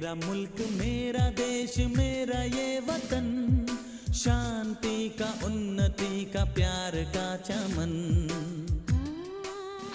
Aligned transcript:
मेरा 0.00 0.14
मुल्क 0.14 0.60
मेरा 0.80 1.24
देश 1.38 1.76
मेरा 1.96 2.42
ये 2.42 2.68
वतन 2.88 3.26
शांति 4.20 5.08
का 5.18 5.28
उन्नति 5.46 6.24
का 6.34 6.44
प्यार 6.58 6.94
का 7.16 7.26
चमन 7.48 7.92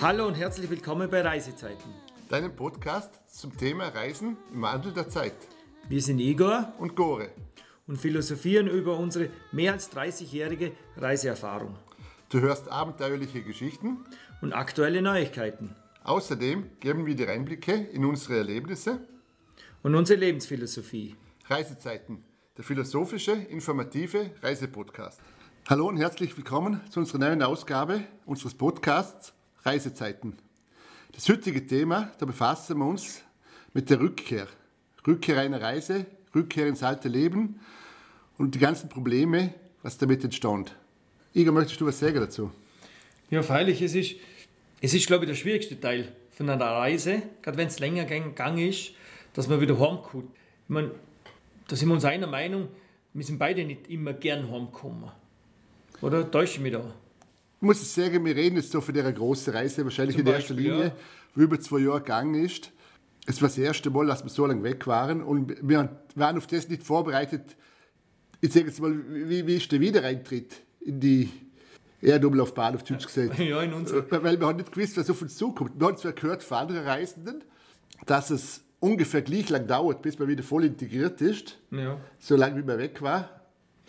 Hallo 0.02 0.28
und 0.28 0.38
herzlich 0.42 0.70
willkommen 0.73 1.10
bei 1.10 1.21
Reisezeiten. 1.21 1.96
Deinem 2.29 2.55
Podcast 2.55 3.18
zum 3.39 3.57
Thema 3.57 3.88
Reisen 3.97 4.38
im 4.54 4.62
Wandel 4.62 4.94
der 4.94 5.10
Zeit. 5.10 5.47
Wir 5.90 6.01
sind 6.03 6.19
Igor 6.19 6.74
Und 6.78 6.96
Gore. 6.96 7.29
und 7.88 7.97
philosophieren 7.97 8.67
über 8.67 8.97
unsere 8.97 9.29
mehr 9.51 9.74
als 9.74 9.92
30-jährige 9.92 10.74
Reiseerfahrung 10.97 11.76
Du 12.29 12.40
hörst 12.40 12.69
abenteuerliche 12.72 13.42
Geschichten. 13.42 13.97
und 14.44 14.53
aktuelle 14.53 15.01
Neuigkeiten 15.01 15.76
Außerdem 16.03 16.70
geben 16.80 17.08
wir 17.08 17.16
dir 17.16 17.30
Einblicke 17.31 17.73
in 17.73 18.05
unsere 18.05 18.38
Erlebnisse. 18.38 18.99
und 19.87 19.95
unsere 19.95 20.18
Lebensphilosophie. 20.18 21.14
Reisezeiten, 21.48 22.18
der 22.56 22.64
philosophische, 22.64 23.30
informative 23.30 24.32
Reisepodcast. 24.42 25.20
Hallo 25.68 25.86
und 25.86 25.96
herzlich 25.96 26.36
willkommen 26.36 26.80
zu 26.90 26.98
unserer 26.98 27.18
neuen 27.18 27.40
Ausgabe 27.40 28.02
unseres 28.24 28.54
Podcasts 28.54 29.32
Reisezeiten. 29.64 30.38
Das 31.12 31.28
heutige 31.28 31.64
Thema, 31.64 32.10
da 32.18 32.27
befassen 32.27 32.78
wir 32.78 32.84
uns 32.84 33.22
mit 33.74 33.88
der 33.88 34.00
Rückkehr. 34.00 34.48
Rückkehr 35.06 35.38
einer 35.38 35.62
Reise, 35.62 36.06
Rückkehr 36.34 36.66
ins 36.66 36.82
alte 36.82 37.08
Leben 37.08 37.60
und 38.38 38.56
die 38.56 38.58
ganzen 38.58 38.88
Probleme, 38.88 39.55
was 39.84 39.98
damit 39.98 40.24
entstand. 40.24 40.74
Igor, 41.32 41.55
möchtest 41.55 41.80
du 41.80 41.86
was 41.86 42.00
sagen 42.00 42.18
dazu? 42.18 42.50
Ja, 43.30 43.41
freilich, 43.44 43.80
es 43.82 43.94
ist, 43.94 44.16
es 44.80 44.94
ist, 44.94 45.06
glaube 45.06 45.27
ich, 45.27 45.28
der 45.28 45.36
schwierigste 45.36 45.78
Teil 45.78 46.12
von 46.32 46.50
einer 46.50 46.64
Reise, 46.64 47.22
gerade 47.41 47.56
wenn 47.56 47.68
es 47.68 47.78
länger 47.78 48.05
gegangen 48.05 48.58
ist, 48.58 48.91
dass 49.36 49.48
man 49.48 49.60
wieder 49.60 49.78
heimkommt. 49.78 50.30
Ich 50.64 50.68
meine, 50.68 50.90
da 51.68 51.77
sind 51.77 51.88
wir 51.88 51.94
uns 51.94 52.04
einer 52.04 52.27
Meinung, 52.27 52.68
wir 53.12 53.24
sind 53.24 53.38
beide 53.38 53.64
nicht 53.64 53.88
immer 53.88 54.14
gern 54.14 54.50
heimgekommen. 54.50 55.11
Oder 56.00 56.28
täusche 56.30 56.55
ich 56.55 56.61
mich 56.61 56.72
da? 56.72 56.94
Ich 57.61 57.62
muss 57.62 57.94
sagen, 57.94 58.24
wir 58.24 58.34
reden 58.34 58.56
jetzt 58.56 58.72
so 58.72 58.80
von 58.80 58.94
dieser 58.94 59.12
großen 59.12 59.52
Reise, 59.52 59.84
wahrscheinlich 59.84 60.16
Zum 60.16 60.27
in 60.27 60.33
erster 60.33 60.55
Beispiel, 60.55 60.70
Linie, 60.70 60.84
ja. 60.86 60.96
die 61.34 61.41
über 61.41 61.61
zwei 61.61 61.80
Jahre 61.80 62.00
gegangen 62.00 62.34
ist. 62.34 62.72
Es 63.27 63.41
war 63.42 63.48
das 63.48 63.58
erste 63.58 63.91
Mal, 63.91 64.06
dass 64.06 64.24
wir 64.24 64.30
so 64.30 64.46
lange 64.46 64.62
weg 64.62 64.86
waren 64.86 65.22
und 65.22 65.56
wir 65.66 65.89
waren 66.14 66.39
auf 66.39 66.46
das 66.46 66.68
nicht 66.68 66.83
vorbereitet. 66.83 67.56
Ich 68.41 68.52
sage 68.52 68.66
jetzt 68.66 68.80
mal, 68.80 68.94
wie, 69.08 69.46
wie 69.46 69.56
ist 69.56 69.70
der 69.70 69.80
Wiedereintritt 69.80 70.62
in 70.80 71.00
die 71.00 71.30
Erdumlaufbahn 72.00 72.74
auf 72.77 72.84
Deutsch 72.84 73.06
gesagt? 73.12 73.39
Ja, 73.39 73.62
in 73.62 73.72
unserer. 73.72 74.05
Weil 74.22 74.39
wir 74.39 74.46
haben 74.46 74.56
nicht 74.56 74.72
gewusst, 74.72 74.96
was 74.96 75.11
auf 75.11 75.20
uns 75.20 75.36
zukommt. 75.36 75.72
Wir 75.78 75.89
haben 75.89 75.96
zwar 75.96 76.12
gehört 76.12 76.42
von 76.42 76.58
anderen 76.58 76.84
Reisenden, 76.84 77.44
dass 78.05 78.30
es 78.30 78.66
ungefähr 78.87 79.23
gleich 79.23 79.48
lang 79.51 79.67
dauert, 79.67 80.01
bis 80.03 80.19
man 80.19 80.29
wieder 80.29 80.42
voll 80.42 80.65
integriert 80.65 81.20
ist, 81.20 81.59
Ja. 81.70 81.98
so 82.19 82.37
lange 82.37 82.56
wie 82.59 82.62
man 82.67 82.79
weg 82.79 83.03
war. 83.03 83.31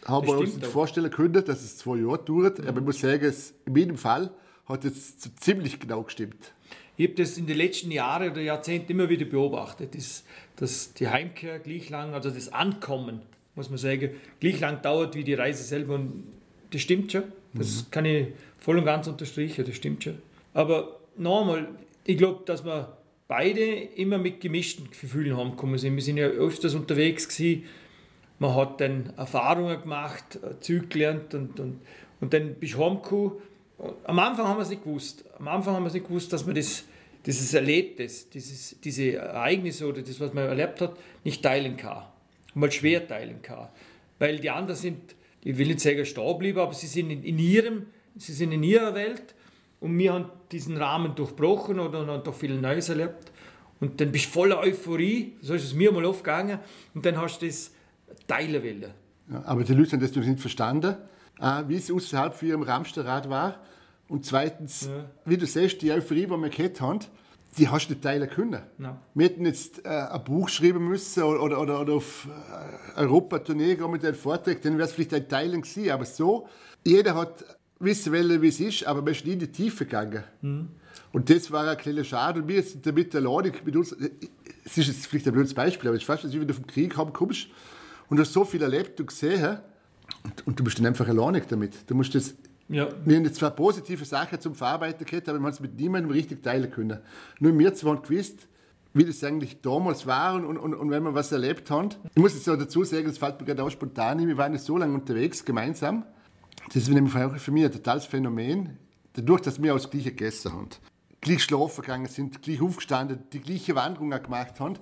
Haben 0.05 0.27
wir 0.27 0.37
uns 0.37 0.55
nicht 0.55 0.65
vorstellen 0.67 1.09
können, 1.11 1.33
dass 1.45 1.61
es 1.63 1.77
zwei 1.77 1.97
Jahre 1.97 2.19
dauert. 2.23 2.65
Aber 2.65 2.79
ich 2.79 2.85
muss 2.85 2.99
sagen, 2.99 3.25
es, 3.25 3.53
in 3.65 3.75
jedem 3.75 3.97
Fall 3.97 4.29
hat 4.65 4.85
es 4.85 5.17
ziemlich 5.39 5.79
genau 5.79 6.03
gestimmt. 6.03 6.53
Ich 6.97 7.07
habe 7.07 7.15
das 7.15 7.37
in 7.37 7.45
den 7.45 7.57
letzten 7.57 7.91
Jahren 7.91 8.31
oder 8.31 8.41
Jahrzehnten 8.41 8.91
immer 8.91 9.07
wieder 9.09 9.25
beobachtet, 9.25 9.95
dass, 9.95 10.23
dass 10.55 10.93
die 10.93 11.07
Heimkehr 11.07 11.59
gleich 11.59 11.89
lang, 11.89 12.13
also 12.13 12.29
das 12.31 12.51
Ankommen, 12.53 13.21
muss 13.55 13.69
man 13.69 13.77
sagen, 13.77 14.11
gleich 14.39 14.59
lang 14.59 14.81
dauert 14.81 15.15
wie 15.15 15.23
die 15.23 15.33
Reise 15.35 15.63
selber. 15.63 15.95
Und 15.95 16.23
das 16.71 16.81
stimmt 16.81 17.11
schon. 17.11 17.23
Das 17.53 17.85
kann 17.91 18.05
ich 18.05 18.27
voll 18.59 18.77
und 18.77 18.85
ganz 18.85 19.07
unterstreichen, 19.07 19.65
das 19.65 19.75
stimmt 19.75 20.03
schon. 20.03 20.17
Aber 20.53 20.99
nochmal, 21.17 21.67
ich 22.05 22.17
glaube, 22.17 22.41
dass 22.45 22.63
wir 22.63 22.97
beide 23.27 23.61
immer 23.61 24.17
mit 24.17 24.41
gemischten 24.41 24.89
Gefühlen 24.89 25.37
heimgekommen 25.37 25.77
sind. 25.77 25.95
Wir 25.95 26.03
sind 26.03 26.17
ja 26.17 26.27
öfters 26.27 26.75
unterwegs 26.75 27.27
gewesen. 27.27 27.65
Man 28.39 28.55
hat 28.55 28.79
dann 28.81 29.13
Erfahrungen 29.17 29.81
gemacht, 29.81 30.39
äh, 30.43 30.59
Zeug 30.59 30.89
gelernt 30.89 31.33
und, 31.33 31.59
und, 31.59 31.81
und 32.21 32.33
dann 32.33 32.55
bist 32.55 32.75
du 32.75 32.85
heimgekommen. 32.85 33.33
Am 34.03 34.19
Anfang 34.19 34.47
haben 34.47 34.57
wir 34.57 34.63
es 34.63 34.69
nicht 34.69 34.83
gewusst. 34.83 35.25
Am 35.37 35.47
Anfang 35.47 35.75
haben 35.75 35.83
wir 35.83 35.87
es 35.87 35.93
nicht 35.93 36.07
gewusst, 36.07 36.31
dass 36.33 36.45
man 36.45 36.55
das, 36.55 36.85
dieses 37.25 37.53
Erlebtes, 37.53 38.29
dieses, 38.29 38.79
diese 38.79 39.13
Ereignisse 39.13 39.87
oder 39.87 40.01
das, 40.01 40.19
was 40.19 40.33
man 40.33 40.45
erlebt 40.45 40.81
hat, 40.81 40.97
nicht 41.23 41.43
teilen 41.43 41.77
kann. 41.77 42.03
Mal 42.53 42.71
schwer 42.71 43.07
teilen 43.07 43.41
kann. 43.41 43.67
Weil 44.19 44.39
die 44.39 44.49
anderen 44.49 44.79
sind, 44.79 45.15
ich 45.43 45.57
will 45.57 45.67
nicht 45.67 45.79
sagen 45.79 46.05
stehen 46.05 46.27
geblieben, 46.27 46.59
aber 46.59 46.73
sie 46.73 46.87
sind 46.87 47.11
in, 47.11 47.23
in, 47.23 47.37
ihrem, 47.37 47.87
sie 48.15 48.33
sind 48.33 48.51
in 48.51 48.63
ihrer 48.63 48.95
Welt 48.95 49.35
und 49.79 49.97
wir 49.97 50.13
haben 50.13 50.25
diesen 50.51 50.77
Rahmen 50.77 51.15
durchbrochen 51.15 51.79
oder 51.79 52.01
und 52.01 52.07
haben 52.07 52.23
doch 52.23 52.33
viel 52.33 52.59
Neues 52.59 52.89
erlebt. 52.89 53.31
Und 53.79 54.01
dann 54.01 54.11
bist 54.11 54.25
du 54.25 54.29
voller 54.31 54.59
Euphorie, 54.59 55.37
so 55.41 55.53
ist 55.53 55.65
es 55.65 55.73
mir 55.73 55.91
mal 55.91 56.05
oft 56.05 56.23
gegangen, 56.23 56.59
und 56.95 57.05
dann 57.05 57.17
hast 57.17 57.41
du 57.41 57.45
das 57.45 57.71
teilen 58.27 58.63
wollen. 58.63 58.93
Ja, 59.31 59.43
aber 59.45 59.63
die 59.63 59.73
Leute 59.73 59.91
haben 59.91 59.99
das 59.99 60.09
natürlich 60.09 60.29
nicht 60.29 60.41
verstanden, 60.41 60.95
wie 61.67 61.75
es 61.75 61.91
außerhalb 61.91 62.33
von 62.33 62.47
ihrem 62.47 62.63
Ramsterrad 62.63 63.29
war. 63.29 63.59
Und 64.07 64.25
zweitens, 64.25 64.89
wie 65.25 65.37
du 65.37 65.45
siehst, 65.45 65.81
die 65.81 65.91
Euphorie, 65.91 66.25
die 66.25 66.31
wir 66.31 66.49
gehabt 66.49 66.81
haben, 66.81 66.99
die 67.57 67.67
hast 67.69 67.87
du 67.87 67.93
nicht 67.93 68.03
teilen 68.03 68.29
können. 68.29 68.61
Nein. 68.77 68.97
Wir 69.13 69.25
hätten 69.25 69.45
jetzt 69.45 69.85
äh, 69.85 69.89
ein 69.89 70.23
Buch 70.23 70.47
schreiben 70.49 70.87
müssen 70.87 71.23
oder, 71.23 71.41
oder, 71.41 71.61
oder, 71.61 71.81
oder 71.81 71.93
auf 71.93 72.27
äh, 72.27 72.99
Europa-Tournee 72.99 73.75
gehen 73.75 73.89
mit 73.89 74.05
einem 74.05 74.15
Vortrag, 74.15 74.61
dann 74.61 74.77
wäre 74.77 74.87
es 74.87 74.93
vielleicht 74.93 75.13
ein 75.13 75.27
Teilen 75.27 75.61
gewesen. 75.61 75.89
Aber 75.91 76.05
so, 76.05 76.47
jeder 76.85 77.15
hat 77.15 77.43
wissen 77.79 78.13
wollen, 78.13 78.41
wie 78.41 78.47
es 78.47 78.59
ist, 78.59 78.85
aber 78.85 79.01
man 79.01 79.11
ist 79.11 79.25
nie 79.25 79.33
in 79.33 79.39
die 79.39 79.51
Tiefe 79.51 79.85
gegangen. 79.85 80.23
Und 81.11 81.29
das 81.29 81.51
war 81.51 81.67
ein 81.67 81.77
kleiner 81.77 82.03
Schade. 82.03 82.41
Und 82.41 82.47
wir 82.47 82.61
sind 82.63 82.85
damit 82.85 83.15
alleine 83.15 83.51
mit 83.63 83.75
uns. 83.75 83.95
Es 84.65 84.77
ist 84.77 84.87
jetzt 84.87 85.07
vielleicht 85.07 85.27
ein 85.27 85.33
blödes 85.33 85.53
Beispiel, 85.53 85.87
aber 85.87 85.95
es 85.95 86.01
ist 86.03 86.07
fast, 86.07 86.25
als 86.25 86.33
wenn 86.33 86.47
du 86.47 86.53
vom 86.53 86.67
Krieg 86.67 86.97
heimkommst 86.97 87.47
und 88.09 88.17
du 88.17 88.21
hast 88.21 88.33
so 88.33 88.43
viel 88.43 88.61
erlebt 88.61 88.99
und 88.99 89.07
gesehen 89.07 89.59
und, 90.23 90.47
und 90.47 90.59
du 90.59 90.63
bist 90.63 90.79
dann 90.79 90.85
einfach 90.85 91.07
alleine 91.07 91.41
damit. 91.47 91.89
Du 91.89 91.95
musst 91.95 92.15
das 92.15 92.35
Ja, 92.69 92.89
wir 93.05 93.15
haben 93.15 93.23
jetzt 93.23 93.37
zwar 93.37 93.51
positive 93.51 94.03
Sachen 94.05 94.39
zum 94.41 94.55
Verarbeiten 94.55 95.05
gehabt, 95.05 95.29
aber 95.29 95.39
wir 95.39 95.43
haben 95.45 95.53
es 95.53 95.59
mit 95.59 95.79
niemandem 95.79 96.11
richtig 96.11 96.43
teilen 96.43 96.69
können. 96.69 96.99
Nur 97.39 97.57
wir 97.57 97.73
zwei 97.73 97.91
haben 97.91 98.01
gewusst, 98.01 98.47
wie 98.93 99.05
das 99.05 99.23
eigentlich 99.23 99.61
damals 99.61 100.05
war 100.05 100.35
und, 100.35 100.57
und, 100.57 100.73
und 100.73 100.89
wenn 100.89 101.03
wir 101.03 101.13
was 101.13 101.31
erlebt 101.31 101.69
haben. 101.69 101.89
Ich 102.15 102.21
muss 102.21 102.33
jetzt 102.33 102.49
auch 102.49 102.57
dazu 102.57 102.83
sagen, 102.83 103.05
das 103.05 103.17
fällt 103.17 103.39
mir 103.39 103.45
gerade 103.45 103.63
auch 103.63 103.69
spontan 103.69 104.19
ein, 104.19 104.27
wir 104.27 104.37
waren 104.37 104.53
jetzt 104.53 104.65
so 104.65 104.77
lange 104.77 104.93
unterwegs, 104.95 105.45
gemeinsam. 105.45 106.03
Das 106.67 106.83
ist 106.83 106.89
nämlich 106.89 107.15
auch 107.15 107.35
für 107.37 107.51
mich 107.51 107.65
ein 107.65 107.71
totales 107.71 108.05
Phänomen, 108.05 108.77
dadurch, 109.13 109.41
dass 109.41 109.61
wir 109.61 109.73
auch 109.73 109.79
das 109.79 109.89
Gleiche 109.89 110.11
gegessen 110.11 110.53
haben. 110.53 110.69
Gleich 111.21 111.43
schlafen 111.43 111.81
gegangen 111.81 112.07
sind, 112.07 112.41
gleich 112.41 112.61
aufgestanden, 112.61 113.23
die 113.31 113.39
gleiche 113.39 113.75
Wanderung 113.75 114.09
gemacht 114.09 114.59
haben, 114.59 114.75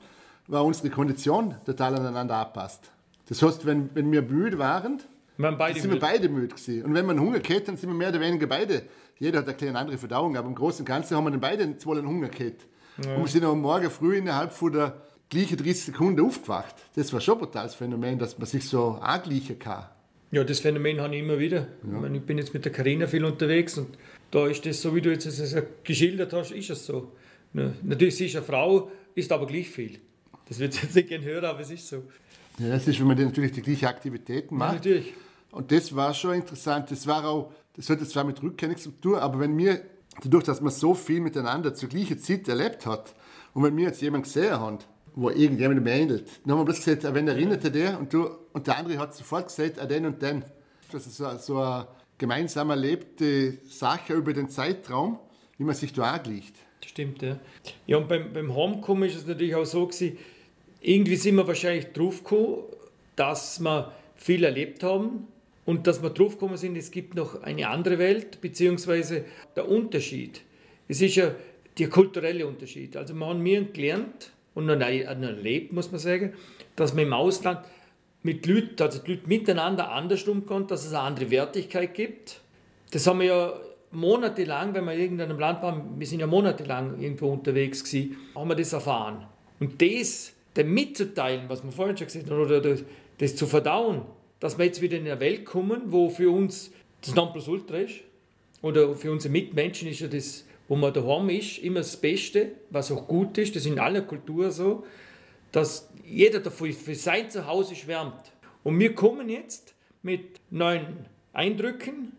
war 0.48 0.66
unsere 0.66 0.90
Kondition 0.90 1.56
total 1.66 1.96
aneinander 1.96 2.36
angepasst. 2.38 2.92
Das 3.28 3.42
heißt, 3.42 3.66
wenn, 3.66 3.90
wenn 3.96 4.12
wir 4.12 4.22
müde 4.22 4.58
waren, 4.58 5.02
wir 5.38 5.48
haben 5.48 5.58
beide 5.58 5.80
sind 5.80 5.90
wir 5.90 5.96
müde. 5.96 6.06
beide 6.06 6.30
müde 6.30 6.48
gewesen. 6.56 6.86
Und 6.86 6.94
wenn 6.94 7.06
man 7.06 7.20
Hunger 7.20 7.40
gehabt, 7.40 7.68
dann 7.68 7.78
sind 7.78 7.90
wir 7.90 7.96
mehr 7.96 8.10
oder 8.10 8.22
weniger 8.22 8.48
beide. 8.48 8.84
Jeder 9.18 9.40
hat 9.40 9.48
eine 9.48 9.58
kleine 9.58 9.80
andere 9.80 9.98
Verdauung, 9.98 10.38
aber 10.38 10.48
im 10.48 10.56
Großen 10.56 10.82
und 10.82 10.86
Ganzen 10.86 11.16
haben 11.16 11.26
wir 11.26 11.32
dann 11.32 11.42
beide 11.42 11.78
zwar 11.78 11.98
einen 11.98 12.08
Hunger 12.08 12.30
gehabt. 12.30 12.68
Und 12.98 13.24
wir 13.24 13.28
sind 13.28 13.44
am 13.44 13.62
Morgen 13.62 13.90
früh 13.90 14.18
innerhalb 14.18 14.54
von 14.54 14.72
der 14.72 15.02
gleichen 15.30 15.58
30 15.58 15.86
Sekunden 15.86 16.26
aufgewacht. 16.26 16.76
Das 16.96 17.12
war 17.12 17.20
schon 17.20 17.36
ein 17.36 17.40
brutales 17.42 17.76
Phänomen, 17.76 18.18
dass 18.20 18.38
man 18.38 18.48
sich 18.48 18.68
so 18.68 18.92
angleichen 19.02 19.60
kann. 19.60 19.86
Ja, 20.36 20.44
das 20.44 20.60
Phänomen 20.60 21.00
habe 21.00 21.16
ich 21.16 21.22
immer 21.22 21.40
wieder. 21.40 21.66
Ich, 21.82 21.90
meine, 21.90 22.18
ich 22.18 22.24
bin 22.24 22.38
jetzt 22.38 22.54
mit 22.54 22.66
der 22.66 22.72
Karina 22.74 23.08
viel 23.08 23.24
unterwegs 23.24 23.78
und 23.78 23.98
da 24.32 24.48
ist 24.48 24.66
das 24.66 24.82
so, 24.82 24.94
wie 24.94 25.00
du 25.00 25.10
jetzt 25.10 25.26
es 25.26 25.56
geschildert 25.82 26.34
hast, 26.34 26.52
ist 26.52 26.70
es 26.70 26.86
so. 26.86 27.14
Ja, 27.54 27.72
natürlich, 27.84 28.18
sie 28.18 28.26
ist 28.26 28.36
eine 28.36 28.44
Frau, 28.44 28.92
ist 29.14 29.32
aber 29.32 29.48
gleich 29.48 29.70
viel. 29.70 29.98
Das 30.50 30.60
wird 30.60 30.76
jetzt 30.76 30.94
nicht 30.94 31.08
gerne 31.08 31.24
hören, 31.24 31.46
aber 31.46 31.62
es 31.62 31.72
ist 31.72 31.88
so. 31.88 32.04
Ja, 32.60 32.68
das 32.68 32.86
ist, 32.86 33.00
wenn 33.00 33.08
man 33.08 33.18
natürlich 33.18 33.54
die 33.54 33.62
gleichen 33.62 33.86
Aktivitäten 33.86 34.56
Ja, 34.56 34.60
macht. 34.60 34.74
natürlich. 34.76 35.14
Und 35.52 35.72
das 35.72 35.96
war 35.96 36.14
schon 36.14 36.34
interessant. 36.36 36.92
Das 36.92 37.08
war 37.08 37.24
auch, 37.26 37.54
das 37.78 37.90
hat 37.90 38.02
jetzt 38.02 38.12
zwar 38.12 38.26
mit 38.26 38.44
Rückkehr 38.44 38.68
nichts 38.68 38.84
zu 38.84 38.92
tun, 38.92 39.16
aber 39.16 39.40
wenn 39.40 39.58
wir, 39.58 39.84
dadurch, 40.22 40.44
dass 40.44 40.60
man 40.60 40.74
so 40.74 40.94
viel 40.96 41.22
miteinander 41.22 41.74
zur 41.74 41.88
gleichen 41.88 42.20
Zeit 42.20 42.46
erlebt 42.50 42.86
hat, 42.86 43.16
und 43.54 43.64
wenn 43.64 43.78
wir 43.78 43.86
jetzt 43.86 44.02
jemanden 44.02 44.26
gesehen 44.26 44.52
haben, 44.60 44.80
wo 45.16 45.30
irgendjemandem 45.30 45.88
ähnelt, 45.88 46.28
dann 46.44 46.52
haben 46.52 46.60
wir 46.60 46.66
bloß 46.66 46.84
gesagt, 46.84 47.06
an 47.06 47.16
wen 47.16 47.28
erinnert 47.28 47.64
er 47.64 47.70
der? 47.70 48.00
Und, 48.00 48.14
und 48.14 48.68
der 48.68 48.78
andere 48.78 48.98
hat 48.98 49.16
sofort 49.16 49.48
gesagt, 49.48 49.80
an 49.80 49.88
den 49.88 50.06
und 50.06 50.22
den. 50.22 50.44
Das 50.92 51.08
ist 51.08 51.18
so, 51.18 51.38
so 51.38 51.58
eine 51.60 51.88
gemeinsam 52.18 52.70
erlebte 52.70 53.58
Sache 53.68 54.14
über 54.14 54.34
den 54.34 54.50
Zeitraum, 54.50 55.20
wie 55.58 55.64
man 55.64 55.74
sich 55.74 55.94
da 55.94 56.14
angleicht. 56.14 56.56
Das 56.82 56.90
stimmt, 56.90 57.22
ja. 57.22 57.40
Ja, 57.88 57.98
und 57.98 58.10
beim, 58.10 58.34
beim 58.34 58.54
Homekommen 58.54 59.10
ist 59.10 59.16
es 59.16 59.26
natürlich 59.26 59.56
auch 59.56 59.66
so 59.66 59.88
gewesen, 59.88 60.18
irgendwie 60.82 61.16
sind 61.16 61.36
wir 61.36 61.48
wahrscheinlich 61.48 61.94
draufgekommen, 61.94 62.66
dass 63.16 63.60
wir 63.60 63.94
viel 64.16 64.44
erlebt 64.44 64.84
haben 64.84 65.28
und 65.66 65.88
dass 65.88 66.04
wir 66.04 66.10
draufgekommen 66.10 66.58
sind, 66.58 66.76
es 66.76 66.92
gibt 66.92 67.16
noch 67.16 67.42
eine 67.42 67.70
andere 67.70 67.98
Welt, 67.98 68.42
beziehungsweise 68.42 69.24
der 69.56 69.68
Unterschied. 69.68 70.42
Es 70.88 71.02
ist 71.02 71.16
ja 71.16 71.34
der 71.78 71.90
kulturelle 71.90 72.46
Unterschied. 72.46 72.96
Also 72.96 73.14
wir 73.16 73.26
haben 73.26 73.42
mir 73.42 73.64
gelernt 73.64 74.32
und 74.56 74.66
noch 74.66 74.80
erlebt, 74.80 75.72
muss 75.74 75.92
man 75.92 76.00
sagen, 76.00 76.34
dass 76.76 76.94
man 76.94 77.06
im 77.06 77.14
Ausland 77.14 77.60
mit 78.24 78.48
Leuten, 78.48 78.82
also 78.82 79.00
die 79.00 79.12
Leute 79.12 79.28
miteinander 79.28 79.92
anders 79.92 80.28
umgehen, 80.28 80.66
dass 80.66 80.86
es 80.86 80.94
eine 80.94 81.02
andere 81.02 81.30
Wertigkeit 81.30 81.94
gibt. 81.94 82.42
Das 82.92 83.06
haben 83.06 83.20
wir 83.20 83.28
ja 83.28 83.54
monatelang, 83.92 84.74
wenn 84.74 84.86
wir 84.86 84.94
in 84.94 85.00
irgendeinem 85.00 85.38
Land 85.38 85.62
waren, 85.62 86.00
wir 86.00 86.08
sind 86.08 86.22
ja 86.22 86.28
monatelang 86.28 87.00
irgendwo 87.00 87.32
unterwegs 87.32 87.84
gewesen, 87.84 88.18
haben 88.34 88.50
wir 88.50 88.56
das 88.56 88.74
erfahren. 88.74 89.28
Und 89.60 89.80
das 89.80 90.34
dem 90.56 90.74
mitzuteilen, 90.74 91.50
was 91.50 91.64
wir 91.64 91.72
vorhin 91.72 91.98
schon 91.98 92.08
gesagt 92.08 92.30
haben, 92.30 92.40
oder 92.40 92.62
das, 92.62 92.84
das 93.18 93.36
zu 93.36 93.46
verdauen, 93.46 94.04
dass 94.40 94.58
wir 94.58 94.66
jetzt 94.66 94.82
wieder 94.82 94.98
in 94.98 95.06
eine 95.06 95.20
Welt 95.20 95.46
kommen, 95.46 95.84
wo 95.88 96.10
für 96.10 96.32
uns 96.32 96.72
das 97.02 97.14
Nonplusultra 97.14 97.78
ist, 97.78 97.96
oder 98.62 98.96
für 98.96 99.12
unsere 99.12 99.32
Mitmenschen 99.32 99.88
ist 99.88 100.00
ja 100.00 100.08
das, 100.08 100.46
wo 100.68 100.76
man 100.76 100.94
daheim 100.94 101.30
ist, 101.30 101.60
immer 101.60 101.80
das 101.80 101.98
Beste, 101.98 102.52
was 102.70 102.92
auch 102.92 103.08
gut 103.08 103.38
ist, 103.38 103.56
das 103.56 103.66
ist 103.66 103.72
in 103.72 103.80
aller 103.80 104.02
Kultur 104.02 104.52
so, 104.52 104.84
dass 105.52 105.90
jeder 106.04 106.40
dafür 106.40 106.74
für 106.74 106.96
sein 106.96 107.30
Zuhause 107.30 107.76
schwärmt. 107.76 108.32
Und 108.64 108.80
wir 108.80 108.96
kommen 108.96 109.30
jetzt 109.30 109.74
mit 110.02 110.42
neuen 110.50 111.06
Eindrücken, 111.34 112.14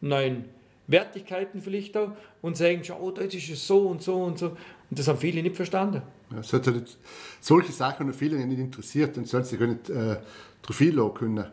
neuen 0.00 0.46
Wertigkeiten 0.86 1.60
vielleicht 1.60 1.96
auch 1.96 2.12
und 2.42 2.56
sagen, 2.56 2.80
schau, 2.82 3.10
das 3.12 3.34
ist 3.34 3.48
es 3.48 3.66
so 3.66 3.86
und 3.86 4.02
so 4.02 4.22
und 4.22 4.38
so. 4.38 4.46
Und 4.48 4.98
das 4.98 5.06
haben 5.08 5.18
viele 5.18 5.42
nicht 5.42 5.56
verstanden. 5.56 6.02
Ja, 6.32 6.38
es 6.38 6.52
hat 6.52 6.66
halt 6.66 6.96
solche 7.40 7.72
Sachen 7.72 8.08
noch 8.08 8.14
viele 8.14 8.44
nicht 8.44 8.58
interessiert 8.58 9.16
und 9.18 9.28
sonst 9.28 9.50
sich 9.50 9.60
nicht 9.60 9.88
äh, 9.90 10.16
drauf 10.62 10.80
einlassen 10.80 11.14
können. 11.14 11.46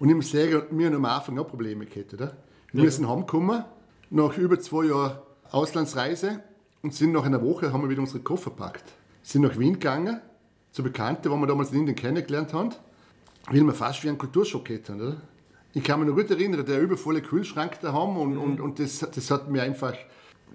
Und 0.00 0.08
ich 0.08 0.14
muss 0.14 0.30
sagen, 0.30 0.62
wir 0.70 0.86
haben 0.86 0.96
am 0.96 1.04
Anfang 1.04 1.38
auch 1.38 1.46
Probleme 1.46 1.86
gehabt. 1.86 2.14
Oder? 2.14 2.36
Wir 2.72 2.84
ja. 2.84 2.90
sind 2.90 3.08
heimgekommen, 3.08 3.64
nach 4.10 4.36
über 4.36 4.58
zwei 4.58 4.86
Jahren 4.86 5.18
Auslandsreise 5.54 6.40
und 6.82 6.94
sind 6.94 7.12
nach 7.12 7.24
einer 7.24 7.40
Woche, 7.40 7.72
haben 7.72 7.82
wir 7.82 7.88
wieder 7.88 8.00
unsere 8.00 8.20
Koffer 8.20 8.50
gepackt. 8.50 8.84
Sind 9.22 9.42
nach 9.42 9.58
Wien 9.58 9.74
gegangen, 9.74 10.20
zu 10.72 10.82
Bekannten, 10.82 11.30
wo 11.30 11.36
wir 11.36 11.46
damals 11.46 11.70
in 11.70 11.80
Indien 11.80 11.96
kennengelernt 11.96 12.52
haben, 12.52 12.70
weil 13.46 13.62
wir 13.62 13.72
fast 13.72 14.02
wie 14.02 14.08
einen 14.08 14.18
Kulturschock 14.18 14.68
hatten. 14.68 15.00
Oder? 15.00 15.16
Ich 15.72 15.84
kann 15.84 16.00
mich 16.00 16.08
noch 16.08 16.16
gut 16.16 16.30
erinnern, 16.30 16.66
der 16.66 16.80
übervolle 16.80 17.22
Kühlschrank 17.22 17.78
da 17.80 17.92
haben 17.92 18.16
und, 18.16 18.34
mhm. 18.34 18.40
und, 18.40 18.60
und 18.60 18.78
das, 18.80 18.98
das 18.98 19.30
hat 19.30 19.48
mir 19.48 19.62
einfach, 19.62 19.94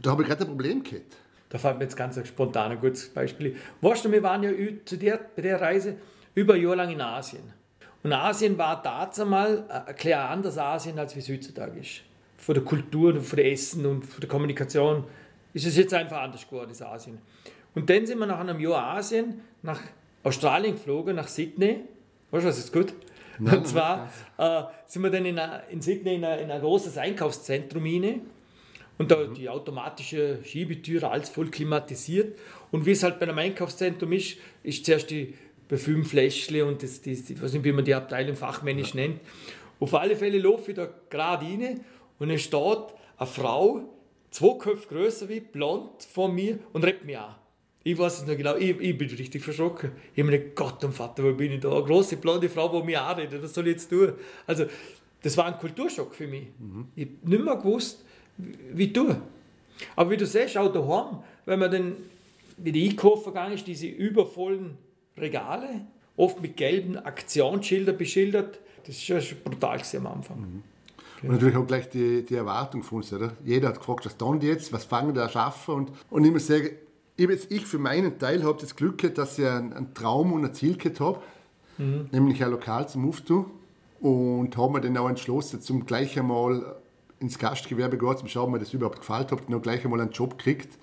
da 0.01 0.11
habe 0.11 0.23
ich 0.23 0.27
gerade 0.27 0.43
ein 0.43 0.47
Problem 0.47 0.83
gehabt. 0.83 1.15
Da 1.49 1.57
fällt 1.57 1.77
mir 1.77 1.85
jetzt 1.85 1.95
ganz 1.95 2.17
ein 2.17 2.25
spontan 2.25 2.73
ein 2.73 2.79
gutes 2.79 3.09
Beispiel. 3.09 3.55
Weißt 3.81 4.05
du, 4.05 4.11
wir 4.11 4.21
waren 4.21 4.43
ja 4.43 4.51
zu 4.85 4.97
der, 4.97 5.19
bei 5.35 5.41
der 5.41 5.59
Reise 5.59 5.95
über 6.35 6.53
ein 6.53 6.61
Jahr 6.61 6.75
lang 6.75 6.89
in 6.91 7.01
Asien. 7.01 7.43
Und 8.03 8.13
Asien 8.13 8.57
war 8.57 8.81
damals 8.81 9.19
ein 9.19 9.95
klar 9.95 10.29
anders 10.29 10.57
Asien, 10.57 10.99
als 10.99 11.15
wie 11.15 11.19
es 11.19 11.29
heutzutage 11.29 11.79
ist. 11.79 12.01
Von 12.39 12.55
der 12.55 12.63
Kultur, 12.63 13.21
von 13.21 13.37
der 13.37 13.51
Essen 13.51 13.85
und 13.85 14.03
von 14.03 14.21
der 14.21 14.29
Kommunikation 14.29 15.03
ist 15.53 15.65
es 15.65 15.77
jetzt 15.77 15.93
einfach 15.93 16.21
anders 16.21 16.47
geworden, 16.47 16.69
das 16.69 16.81
Asien. 16.81 17.19
Und 17.75 17.89
dann 17.89 18.05
sind 18.05 18.19
wir 18.19 18.25
nach 18.25 18.39
einem 18.39 18.59
Jahr 18.59 18.95
Asien 18.97 19.41
nach 19.61 19.81
Australien 20.23 20.75
geflogen, 20.75 21.15
nach 21.15 21.27
Sydney. 21.27 21.81
Weißt 22.31 22.45
du, 22.45 22.49
was 22.49 22.57
ist 22.57 22.73
gut? 22.73 22.93
Nein, 23.39 23.59
und 23.59 23.67
zwar 23.67 24.11
äh, 24.37 24.63
sind 24.85 25.01
wir 25.01 25.09
dann 25.09 25.25
in, 25.25 25.39
a, 25.39 25.57
in 25.69 25.81
Sydney 25.81 26.15
in 26.15 26.25
ein, 26.25 26.39
in 26.39 26.51
ein 26.51 26.61
großes 26.61 26.97
Einkaufszentrum 26.97 27.85
hinein. 27.85 28.21
Und 28.97 29.11
da 29.11 29.17
mhm. 29.17 29.33
die 29.33 29.47
automatische 29.47 30.39
Schiebetüre, 30.43 31.09
alles 31.09 31.29
voll 31.29 31.49
klimatisiert. 31.49 32.37
Und 32.71 32.85
wie 32.85 32.91
es 32.91 33.03
halt 33.03 33.19
bei 33.19 33.27
einem 33.27 33.37
Einkaufszentrum 33.37 34.11
ist, 34.11 34.37
ist 34.61 34.85
zuerst 34.85 35.09
die 35.09 35.35
Parfümfläschle 35.69 36.65
und 36.65 36.83
das, 36.83 37.01
das, 37.01 37.29
ich 37.29 37.41
weiß 37.41 37.53
nicht, 37.53 37.63
wie 37.63 37.71
man 37.71 37.85
die 37.85 37.93
Abteilung 37.93 38.35
fachmännisch 38.35 38.93
ja. 38.93 39.01
nennt. 39.01 39.21
Auf 39.79 39.93
alle 39.93 40.17
Fälle 40.17 40.39
laufe 40.39 40.71
ich 40.71 40.75
da 40.75 40.89
gerade 41.09 41.45
rein 41.45 41.79
und 42.19 42.29
es 42.29 42.41
steht 42.41 42.61
eine 43.17 43.27
Frau, 43.27 43.81
zwei 44.31 44.57
Köpfe 44.57 44.87
größer 44.87 45.29
wie, 45.29 45.39
blond 45.39 46.03
vor 46.03 46.31
mir 46.31 46.59
und 46.73 46.83
redet 46.83 47.05
mich 47.05 47.17
an. 47.17 47.35
Ich 47.83 47.97
weiß 47.97 48.21
es 48.21 48.27
noch 48.27 48.35
genau, 48.35 48.55
ich, 48.55 48.79
ich 48.79 48.97
bin 48.97 49.09
richtig 49.09 49.41
verschrocken. 49.41 49.91
Ich 50.13 50.21
habe 50.21 50.31
mir 50.31 50.39
gedacht, 50.39 50.55
Gott 50.55 50.83
und 50.83 50.93
Vater, 50.93 51.23
wo 51.23 51.33
bin 51.33 51.53
ich 51.53 51.61
da? 51.61 51.71
Eine 51.71 51.83
große 51.83 52.17
blonde 52.17 52.49
Frau, 52.49 52.67
die 52.79 52.85
mich 52.85 52.97
anredet, 52.97 53.41
was 53.41 53.53
soll 53.53 53.67
ich 53.67 53.73
jetzt 53.73 53.89
tun? 53.89 54.13
Also, 54.45 54.65
das 55.21 55.35
war 55.37 55.45
ein 55.45 55.57
Kulturschock 55.57 56.13
für 56.13 56.27
mich. 56.27 56.47
Mhm. 56.59 56.87
Ich 56.95 57.05
habe 57.05 57.29
nicht 57.29 57.43
mehr 57.43 57.55
gewusst, 57.55 58.03
wie 58.37 58.87
du. 58.87 59.15
Aber 59.95 60.11
wie 60.11 60.17
du 60.17 60.25
siehst, 60.25 60.57
auch 60.57 60.71
daheim, 60.71 61.23
wenn 61.45 61.59
man 61.59 61.71
dann 61.71 61.95
wieder 62.57 62.79
einkaufen 62.79 63.33
gegangen 63.33 63.53
ist, 63.53 63.65
diese 63.65 63.87
übervollen 63.87 64.77
Regale, 65.17 65.87
oft 66.17 66.41
mit 66.41 66.57
gelben 66.57 66.97
Aktionsschildern 66.97 67.97
beschildert, 67.97 68.59
das 68.85 68.97
ist 68.97 69.07
ja 69.07 69.21
schon 69.21 69.39
brutal 69.43 69.81
am 69.95 70.07
Anfang. 70.07 70.39
Mhm. 70.39 70.63
Und 71.23 71.31
natürlich 71.31 71.57
auch 71.57 71.67
gleich 71.67 71.89
die, 71.89 72.23
die 72.23 72.35
Erwartung 72.35 72.83
von 72.83 72.97
uns. 72.97 73.11
Oder? 73.11 73.33
Jeder 73.43 73.69
hat 73.69 73.79
gefragt, 73.79 74.05
was 74.05 74.17
tun 74.17 74.39
die 74.39 74.47
jetzt, 74.47 74.71
was 74.71 74.85
fangen 74.85 75.13
die 75.13 75.19
an 75.19 75.29
schaffen? 75.29 75.75
Und, 75.75 75.91
und 76.09 76.23
ich 76.23 76.31
muss 76.31 76.47
sagen, 76.47 76.69
ich, 77.17 77.51
ich 77.51 77.65
für 77.65 77.79
meinen 77.79 78.17
Teil 78.17 78.43
habe 78.43 78.57
das 78.59 78.75
Glück 78.75 78.99
gehabt, 78.99 79.17
dass 79.17 79.37
ich 79.37 79.45
einen, 79.45 79.73
einen 79.73 79.93
Traum 79.93 80.33
und 80.33 80.45
ein 80.45 80.53
Ziel 80.53 80.77
gehabt 80.77 80.99
habe, 80.99 81.19
mhm. 81.77 82.07
nämlich 82.11 82.43
ein 82.43 82.51
Lokal 82.51 82.87
zum 82.87 83.03
Muftu. 83.03 83.45
Und 83.99 84.55
habe 84.55 84.71
mir 84.71 84.81
dann 84.81 84.95
auch 84.95 85.09
entschlossen, 85.09 85.61
zum 85.61 85.85
gleich 85.85 86.17
einmal 86.17 86.77
ins 87.19 87.37
Gastgewerbe 87.37 87.97
gehen, 87.97 88.17
zum 88.17 88.29
schauen, 88.29 88.45
ob 88.45 88.51
mir 88.51 88.59
das 88.59 88.73
überhaupt 88.73 88.99
gefällt. 88.99 89.31
Habe 89.31 89.41
dann 89.45 89.55
auch 89.55 89.61
gleich 89.61 89.83
einmal 89.83 89.99
einen 89.99 90.11
Job 90.11 90.37
gekriegt, 90.37 90.77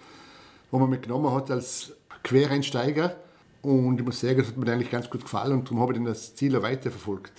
wo 0.70 0.78
man 0.78 0.90
mich 0.90 1.00
genommen 1.00 1.32
hat 1.32 1.50
als 1.50 1.94
Quereinsteiger. 2.22 3.16
Und 3.62 3.98
ich 3.98 4.04
muss 4.04 4.20
sagen, 4.20 4.38
das 4.38 4.48
hat 4.48 4.56
mir 4.58 4.70
eigentlich 4.70 4.90
ganz 4.90 5.08
gut 5.08 5.22
gefallen 5.22 5.52
und 5.52 5.64
darum 5.64 5.80
habe 5.80 5.92
ich 5.92 5.98
dann 5.98 6.06
das 6.06 6.34
Ziel 6.34 6.54
auch 6.56 6.62
weiterverfolgt. 6.62 7.32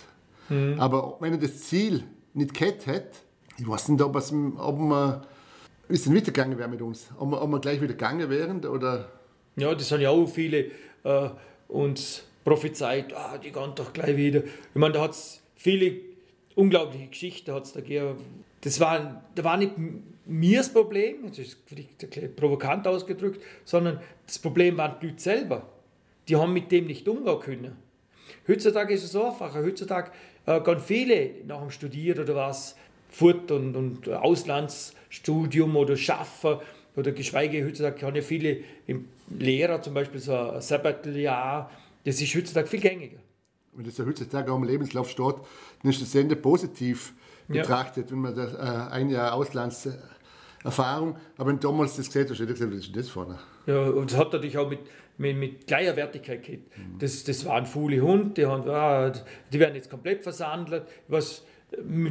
Mhm. 0.50 0.76
Aber 0.80 1.18
wenn 1.20 1.34
ich 1.36 1.40
das 1.40 1.62
Ziel 1.62 2.04
nicht 2.34 2.54
gehabt 2.54 2.86
hätte, 2.86 3.18
ich 3.58 3.68
weiß 3.68 3.90
nicht, 3.90 4.02
ob, 4.02 4.16
es, 4.16 4.32
ob 4.32 4.80
wie 5.88 5.96
es 5.96 6.04
denn 6.04 6.16
weitergegangen 6.16 6.58
wäre 6.58 6.70
mit 6.70 6.82
uns? 6.82 7.10
Ob 7.18 7.32
wir, 7.32 7.42
ob 7.42 7.50
wir 7.50 7.60
gleich 7.60 7.82
wieder 7.82 7.94
gegangen 7.94 8.30
wären? 8.30 8.64
Oder? 8.66 9.12
Ja, 9.56 9.74
das 9.74 9.92
haben 9.92 10.02
ja 10.02 10.10
auch 10.10 10.28
viele 10.28 10.72
äh, 11.04 11.30
uns 11.68 12.24
prophezeit, 12.44 13.14
ah, 13.14 13.38
die 13.38 13.52
gehen 13.52 13.72
doch 13.76 13.92
gleich 13.94 14.16
wieder. 14.16 14.44
Ich 14.44 14.76
meine, 14.76 14.94
da 14.94 15.02
hat 15.02 15.12
es 15.12 15.42
viele 15.56 15.96
unglaubliche 16.56 17.08
Geschichten 17.08 17.52
hat's 17.54 17.74
da 17.74 17.82
gegeben. 17.82 18.18
Das 18.62 18.80
war, 18.80 19.24
da 19.36 19.44
war 19.44 19.58
nicht 19.58 19.74
mir 20.26 20.60
das 20.60 20.72
Problem, 20.72 21.28
das 21.28 21.40
ist 21.40 21.58
vielleicht 21.66 22.36
provokant 22.36 22.88
ausgedrückt, 22.88 23.42
sondern 23.64 24.00
das 24.26 24.40
Problem 24.40 24.78
waren 24.78 24.96
die 25.02 25.08
Leute 25.08 25.22
selber. 25.22 25.70
Die 26.28 26.36
haben 26.36 26.54
mit 26.54 26.72
dem 26.72 26.88
nicht 26.88 27.08
umgehen 27.08 27.40
können. 27.40 27.78
Heutzutage 28.48 28.94
ist 28.94 29.04
es 29.04 29.16
einfacher. 29.16 29.64
Heutzutage 29.64 30.12
äh, 30.48 30.62
gehen 30.62 30.80
viele 30.80 31.32
nach 31.46 31.60
dem 31.60 31.70
Studieren 31.70 32.24
oder 32.24 32.36
was 32.36 32.76
fort 33.10 33.52
und, 33.52 33.76
und 33.76 34.10
Auslandsstudium 34.10 35.76
oder 35.76 35.96
Schaffen 35.96 36.58
oder 36.96 37.12
geschweige 37.12 37.64
heutzutage 37.64 38.06
haben 38.06 38.16
ja 38.16 38.22
viele 38.22 38.62
Lehrer 39.30 39.82
zum 39.82 39.94
Beispiel 39.94 40.20
so 40.20 40.36
ein 40.36 40.62
Sabbatjahr, 40.62 41.70
das 42.04 42.22
ist 42.22 42.36
heutzutage 42.36 42.68
viel 42.68 42.80
gängiger. 42.80 43.20
Wenn 43.74 43.86
das 43.86 43.98
ja 43.98 44.06
heutzutage 44.06 44.52
auch 44.52 44.58
im 44.58 44.64
Lebenslauf 44.64 45.10
steht, 45.10 45.36
dann 45.84 45.92
ist 45.92 46.02
das 46.02 46.12
sehr 46.12 46.24
positiv 46.36 47.14
betrachtet, 47.48 48.06
ja. 48.08 48.12
wenn 48.12 48.20
man 48.20 48.36
das, 48.36 48.54
äh, 48.54 48.92
ein 48.92 49.10
Jahr 49.10 49.34
Auslandserfahrung, 49.34 51.18
aber 51.38 51.50
wenn 51.50 51.60
damals 51.60 51.96
das 51.96 52.08
gesehen 52.08 52.28
hast, 52.30 52.40
hätte 52.40 52.54
ich 52.54 52.60
gesagt, 52.60 52.74
was 52.74 52.80
ist 52.80 52.96
das 52.96 53.10
vorne? 53.10 53.38
Ja, 53.68 53.82
und 53.82 54.12
das 54.12 54.18
hat 54.18 54.34
natürlich 54.34 54.58
auch 54.58 54.70
mit, 54.70 54.80
mit, 55.18 55.38
mit 55.38 55.68
gleicher 55.68 55.96
Wertigkeit 55.96 56.44
gehabt. 56.44 56.78
Mhm. 56.78 57.00
Das, 57.00 57.24
das 57.24 57.46
war 57.46 57.56
ein 57.56 57.66
faule 57.66 58.02
Hund, 58.02 58.38
die, 58.38 58.46
haben, 58.46 58.70
ah, 58.70 59.12
die 59.52 59.60
werden 59.60 59.76
jetzt 59.76 59.90
komplett 59.90 60.24
versandelt, 60.24 60.84
was 61.08 61.44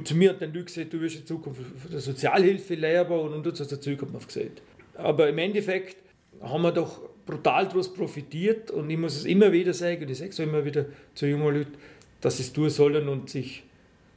zu 0.05 0.15
mir 0.15 0.31
hat 0.31 0.43
dann 0.43 0.53
Leute 0.53 0.67
gesagt, 0.67 0.93
du 0.93 1.01
wirst 1.01 1.17
in 1.17 1.27
Zukunft 1.27 1.63
der 1.91 2.01
Sozialhilfelehrer 2.01 3.21
und, 3.23 3.33
und 3.33 3.47
das 3.47 3.61
hat 3.61 3.71
der 3.71 3.81
Zukunft 3.81 4.29
gesagt. 4.29 4.63
Aber 4.95 5.29
im 5.29 5.39
Endeffekt 5.39 5.97
haben 6.43 6.63
wir 6.63 6.73
doch 6.73 7.01
brutal 7.25 7.67
daraus 7.67 7.93
profitiert 7.93 8.71
und 8.71 8.91
ich 8.91 8.99
muss 8.99 9.17
es 9.17 9.25
immer 9.25 9.53
wieder 9.53 9.73
sagen, 9.73 10.03
und 10.03 10.11
ich 10.11 10.19
sage 10.19 10.31
es 10.31 10.39
immer 10.39 10.65
wieder 10.65 10.87
zu 11.15 11.27
jungen 11.27 11.55
Leuten, 11.55 11.73
dass 12.21 12.37
sie 12.37 12.43
es 12.43 12.53
tun 12.53 12.71
sollen 12.71 13.09
und 13.09 13.31
sich 13.31 13.65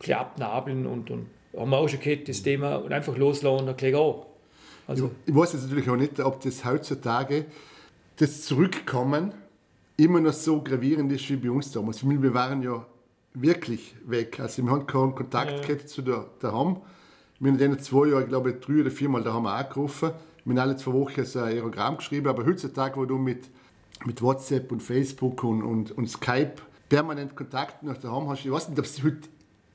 abnabeln 0.10 0.86
und, 0.86 1.10
und 1.10 1.28
haben 1.58 1.70
wir 1.70 1.78
auch 1.78 1.88
schon 1.88 2.00
gehört, 2.00 2.28
das 2.28 2.42
Thema 2.44 2.76
und 2.76 2.92
einfach 2.92 3.18
loslassen 3.18 3.68
und 3.68 3.78
gleich 3.78 3.96
an. 3.96 4.16
Also, 4.88 5.12
ich 5.26 5.36
weiß 5.36 5.54
jetzt 5.54 5.64
natürlich 5.64 5.90
auch 5.90 5.96
nicht, 5.96 6.20
ob 6.20 6.42
das 6.42 6.66
heutzutage 6.66 7.46
das 8.20 8.42
Zurückkommen 8.42 9.34
immer 9.96 10.20
noch 10.20 10.34
so 10.34 10.62
gravierend 10.62 11.12
ist 11.12 11.30
wie 11.30 11.38
bei 11.38 11.50
uns 11.50 11.72
damals. 11.72 12.08
Wir 12.08 12.34
waren 12.34 12.62
ja 12.62 12.86
wirklich 13.34 13.96
weg. 14.06 14.40
Also 14.42 14.62
wir 14.64 14.72
haben 14.72 14.86
keinen 14.86 15.16
Kontakt 15.16 15.68
ja. 15.70 15.86
zu 15.86 16.02
der, 16.02 16.26
der 16.42 16.52
Ham. 16.52 16.82
Wir 17.40 17.52
haben 17.52 17.60
in 17.60 17.72
den 17.72 17.80
zwei 17.80 18.08
Jahren, 18.08 18.28
glaube 18.28 18.52
ich, 18.52 18.60
drei 18.60 18.82
oder 18.82 18.92
viermal 18.92 19.24
da 19.24 19.34
haben 19.34 19.44
wir 19.44 19.54
angerufen. 19.54 20.12
Wir 20.44 20.52
haben 20.52 20.60
alle 20.60 20.76
zwei 20.76 20.92
Wochen 20.92 21.24
so 21.24 21.40
ein 21.40 21.46
Aerogramm 21.46 21.98
geschrieben, 21.98 22.28
aber 22.28 22.46
heutzutage, 22.46 22.98
wo 22.98 23.06
du 23.06 23.18
mit, 23.18 23.50
mit 24.06 24.22
WhatsApp 24.22 24.70
und 24.72 24.84
Facebook 24.84 25.42
und, 25.46 25.64
und, 25.64 25.92
und 25.92 26.10
Skype 26.10 26.56
permanent 26.90 27.38
Kontakt 27.38 27.84
nach 27.84 27.98
der 27.98 28.12
Ham 28.12 28.28
hast, 28.28 28.44
ich 28.44 28.52
weiß 28.52 28.70
nicht, 28.70 29.04
heute, 29.04 29.30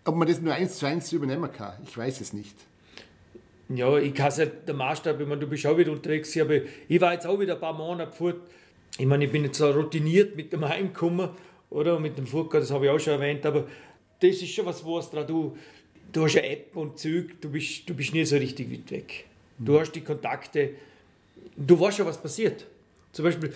ob 0.04 0.16
man 0.16 0.28
das 0.28 0.42
nur 0.42 0.52
eins 0.52 0.76
zu 0.76 0.86
eins 0.86 1.10
übernehmen 1.12 1.50
kann. 1.50 1.72
Ich 1.84 1.96
weiß 1.96 2.20
es 2.20 2.34
nicht. 2.34 2.56
Ja, 3.68 3.96
ich 3.98 4.14
kann 4.14 4.28
es 4.28 4.38
halt, 4.38 4.68
der 4.68 4.74
Maßstab, 4.74 5.20
ich 5.20 5.26
meine, 5.26 5.40
du 5.40 5.46
bist 5.46 5.66
auch 5.66 5.76
wieder 5.76 5.92
unterwegs, 5.92 6.36
aber 6.38 6.60
ich 6.88 7.00
war 7.00 7.12
jetzt 7.12 7.26
auch 7.26 7.38
wieder 7.40 7.54
ein 7.54 7.60
paar 7.60 7.72
Monate 7.72 8.12
fort. 8.12 8.36
Ich 8.98 9.06
meine, 9.06 9.24
ich 9.24 9.32
bin 9.32 9.44
jetzt 9.44 9.58
so 9.58 9.70
routiniert 9.70 10.36
mit 10.36 10.52
dem 10.52 10.68
Heimkommen 10.68 11.30
oder? 11.74 11.98
mit 11.98 12.16
dem 12.16 12.26
Furka, 12.26 12.60
das 12.60 12.70
habe 12.70 12.86
ich 12.86 12.90
auch 12.90 12.98
schon 12.98 13.14
erwähnt, 13.14 13.44
aber 13.44 13.66
das 14.20 14.36
ist 14.36 14.50
schon 14.50 14.66
was, 14.66 14.84
was 14.84 15.10
dran, 15.10 15.26
du, 15.26 15.56
du 16.12 16.24
hast 16.24 16.36
eine 16.36 16.48
App 16.48 16.76
und 16.76 16.98
Zeug, 16.98 17.40
du 17.40 17.50
bist, 17.50 17.88
du 17.88 17.94
bist 17.94 18.14
nie 18.14 18.24
so 18.24 18.36
richtig 18.36 18.70
weit 18.70 18.90
weg. 18.90 19.26
Du 19.58 19.72
mhm. 19.72 19.78
hast 19.80 19.92
die 19.92 20.00
Kontakte, 20.00 20.70
du 21.56 21.78
weißt 21.78 21.98
schon, 21.98 22.06
was 22.06 22.20
passiert. 22.20 22.66
Zum 23.12 23.24
Beispiel, 23.24 23.52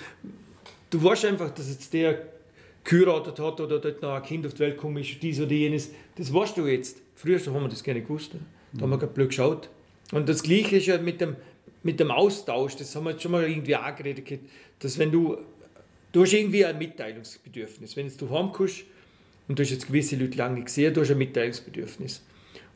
du 0.91 1.03
weißt 1.03 1.25
einfach, 1.27 1.51
dass 1.51 1.69
jetzt 1.69 1.93
der 1.93 2.23
geheiratet 2.85 3.39
hat 3.39 3.61
oder 3.61 3.79
dort 3.79 4.03
noch 4.03 4.15
ein 4.15 4.23
Kind 4.23 4.47
auf 4.47 4.55
die 4.55 4.61
Welt 4.61 4.77
gekommen 4.77 4.99
ist, 4.99 5.23
dies 5.23 5.41
oder 5.41 5.53
jenes, 5.53 5.91
das 6.17 6.33
weißt 6.33 6.57
du 6.57 6.67
jetzt. 6.67 7.01
Früher 7.15 7.39
haben 7.39 7.63
wir 7.63 7.69
das 7.69 7.85
nicht 7.85 8.07
gewusst. 8.07 8.33
Da 8.73 8.83
haben 8.83 8.91
wir 8.91 8.99
gerade 8.99 9.13
blöd 9.13 9.29
geschaut. 9.29 9.69
Und 10.13 10.29
das 10.29 10.43
Gleiche 10.43 10.77
ist 10.77 10.87
ja 10.87 10.99
mit 10.99 11.21
dem, 11.21 11.37
mit 11.83 12.01
dem 12.01 12.11
Austausch, 12.11 12.77
das 12.77 12.95
haben 12.97 13.05
wir 13.05 13.13
jetzt 13.13 13.23
schon 13.23 13.33
mal 13.33 13.49
irgendwie 13.49 13.75
angeredet, 13.75 14.41
dass 14.79 14.99
wenn 14.99 15.13
du 15.13 15.39
du 16.13 16.23
hast 16.23 16.33
irgendwie 16.33 16.65
ein 16.65 16.79
Mitteilungsbedürfnis. 16.79 17.97
Wenn 17.97 18.07
jetzt 18.07 18.21
du 18.21 18.31
heimkommst 18.31 18.85
und 19.47 19.59
du 19.59 19.63
hast 19.63 19.71
jetzt 19.71 19.87
gewisse 19.87 20.17
Leute 20.17 20.39
lange 20.39 20.55
nicht 20.57 20.67
gesehen, 20.67 20.93
du 20.95 21.01
hast 21.01 21.11
ein 21.11 21.19
Mitteilungsbedürfnis. 21.19 22.23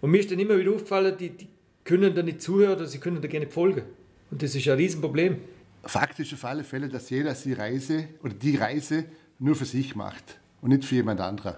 Und 0.00 0.10
mir 0.10 0.18
ist 0.18 0.30
dann 0.30 0.38
immer 0.38 0.58
wieder 0.58 0.72
aufgefallen, 0.72 1.16
die, 1.18 1.30
die 1.30 1.48
können 1.84 2.14
da 2.14 2.22
nicht 2.22 2.42
zuhören 2.42 2.76
oder 2.76 2.86
sie 2.86 2.98
können 2.98 3.20
da 3.20 3.28
gerne 3.28 3.46
nicht 3.46 3.54
folgen. 3.54 3.82
Und 4.30 4.42
das 4.42 4.54
ist 4.54 4.68
ein 4.68 4.76
Riesenproblem. 4.76 5.38
Fakt 5.84 6.18
ist 6.20 6.32
auf 6.32 6.44
alle 6.44 6.64
Fälle, 6.64 6.88
dass 6.88 7.10
jeder 7.10 7.34
die 7.34 7.52
Reise 7.52 8.08
oder 8.22 8.34
die 8.34 8.56
Reise 8.56 9.04
nur 9.38 9.56
für 9.56 9.64
sich 9.64 9.96
macht 9.96 10.38
und 10.60 10.70
nicht 10.70 10.84
für 10.84 10.94
jemand 10.94 11.20
anderen. 11.20 11.56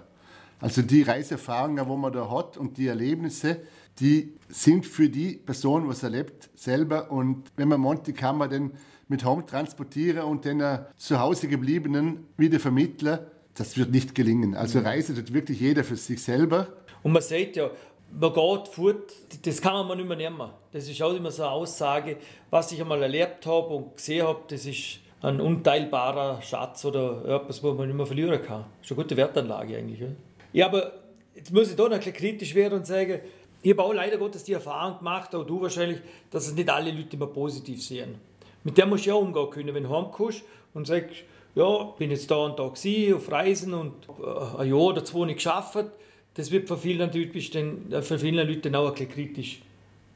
Also 0.59 0.81
die 0.81 1.01
Reiseerfahrungen, 1.01 1.87
wo 1.87 1.95
man 1.97 2.13
da 2.13 2.29
hat 2.29 2.57
und 2.57 2.77
die 2.77 2.87
Erlebnisse, 2.87 3.61
die 3.99 4.33
sind 4.49 4.85
für 4.85 5.09
die 5.09 5.33
Person, 5.33 5.87
was 5.87 6.03
erlebt, 6.03 6.49
selber. 6.55 7.11
Und 7.11 7.51
wenn 7.55 7.67
man 7.67 7.81
meint, 7.81 8.07
die 8.07 8.13
kann 8.13 8.37
man 8.37 8.49
dann 8.49 8.71
mit 9.07 9.23
Home 9.23 9.45
transportieren 9.45 10.23
und 10.23 10.45
den 10.45 10.61
äh, 10.61 10.79
zu 10.97 11.19
Hause 11.19 11.47
gebliebenen 11.47 12.25
wieder 12.37 12.59
vermitteln, 12.59 13.19
das 13.53 13.77
wird 13.77 13.91
nicht 13.91 14.15
gelingen. 14.15 14.55
Also 14.55 14.79
Reise 14.79 15.15
tut 15.15 15.33
wirklich 15.33 15.59
jeder 15.59 15.83
für 15.83 15.95
sich 15.95 16.21
selber. 16.21 16.67
Und 17.03 17.13
man 17.13 17.21
sieht 17.21 17.55
ja, 17.55 17.69
man 18.11 18.33
geht 18.33 18.67
fort, 18.67 19.13
das 19.43 19.61
kann 19.61 19.87
man 19.87 19.97
nicht 19.97 20.07
mehr 20.07 20.17
nehmen. 20.17 20.49
Das 20.71 20.89
ist 20.89 21.01
auch 21.01 21.13
immer 21.13 21.31
so 21.31 21.43
eine 21.43 21.51
Aussage, 21.51 22.17
was 22.49 22.71
ich 22.71 22.81
einmal 22.81 23.01
erlebt 23.01 23.45
habe 23.45 23.67
und 23.67 23.95
gesehen 23.95 24.25
habe, 24.25 24.39
das 24.47 24.65
ist 24.65 24.99
ein 25.21 25.39
unteilbarer 25.39 26.41
Schatz 26.41 26.85
oder 26.85 27.41
etwas, 27.41 27.63
wo 27.63 27.73
man 27.73 27.87
nicht 27.87 27.95
mehr 27.95 28.05
verlieren 28.05 28.41
kann. 28.41 28.65
Das 28.81 28.91
ist 28.91 28.91
eine 28.91 29.03
gute 29.03 29.17
Wertanlage 29.17 29.77
eigentlich. 29.77 29.99
Ja, 30.01 30.07
ja 30.55 30.65
aber 30.67 30.93
jetzt 31.35 31.51
muss 31.51 31.69
ich 31.69 31.75
da 31.75 31.83
noch 31.83 31.93
ein 31.93 32.13
kritisch 32.13 32.55
werden 32.55 32.79
und 32.79 32.87
sagen, 32.87 33.19
ich 33.61 33.71
habe 33.71 33.83
auch 33.83 33.93
leider 33.93 34.17
Gottes 34.17 34.43
die 34.43 34.53
Erfahrung 34.53 34.99
gemacht, 34.99 35.33
auch 35.33 35.43
du 35.43 35.61
wahrscheinlich, 35.61 35.99
dass 36.29 36.47
es 36.47 36.53
nicht 36.53 36.69
alle 36.69 36.91
Leute 36.91 37.15
immer 37.15 37.27
positiv 37.27 37.83
sehen. 37.83 38.15
Mit 38.63 38.77
der 38.77 38.85
musst 38.85 39.05
du 39.05 39.09
ja 39.09 39.15
umgehen 39.15 39.49
können, 39.49 39.73
wenn 39.73 39.83
du 39.83 39.89
heimkommst 39.89 40.43
und 40.73 40.87
sagst, 40.87 41.23
ja, 41.55 41.83
bin 41.97 42.11
jetzt 42.11 42.29
da 42.29 42.37
und 42.37 42.59
da 42.59 42.67
gewesen, 42.67 43.15
auf 43.15 43.31
Reisen 43.31 43.73
und 43.73 43.93
äh, 44.07 44.61
ein 44.61 44.69
Jahr 44.69 44.79
oder 44.79 45.03
zwei 45.03 45.25
nicht 45.25 45.37
geschafft. 45.37 45.85
Das 46.35 46.51
wird 46.51 46.67
von 46.67 46.77
vielen, 46.77 47.09
den, 47.11 47.91
äh, 47.91 48.01
von 48.01 48.19
vielen 48.19 48.47
Leuten 48.47 48.75
auch 48.75 48.87
ein 48.87 48.93
bisschen 48.93 49.09
kritisch 49.09 49.61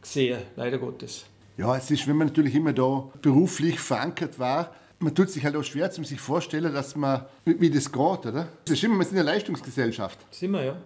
gesehen, 0.01 0.41
leider 0.55 0.77
Gottes. 0.77 1.25
Ja, 1.57 1.75
es 1.75 1.89
ist, 1.91 2.07
wenn 2.07 2.17
man 2.17 2.27
natürlich 2.27 2.55
immer 2.55 2.73
da 2.73 3.09
beruflich 3.21 3.79
verankert 3.79 4.37
war, 4.37 4.73
man 4.99 5.15
tut 5.15 5.29
sich 5.29 5.43
halt 5.43 5.55
auch 5.55 5.63
schwer, 5.63 5.89
um 5.97 6.03
sich 6.03 6.19
vorstellen, 6.19 6.73
dass 6.73 6.95
man, 6.95 7.25
wie, 7.45 7.69
das 7.69 7.91
geht, 7.91 7.99
oder? 8.01 8.49
Das 8.65 8.73
ist 8.73 8.83
immer, 8.83 8.97
wir 8.97 9.05
sind 9.05 9.17
eine 9.17 9.31
Leistungsgesellschaft. 9.31 10.19
Sind 10.31 10.51
wir, 10.51 10.63
ja. 10.63 10.77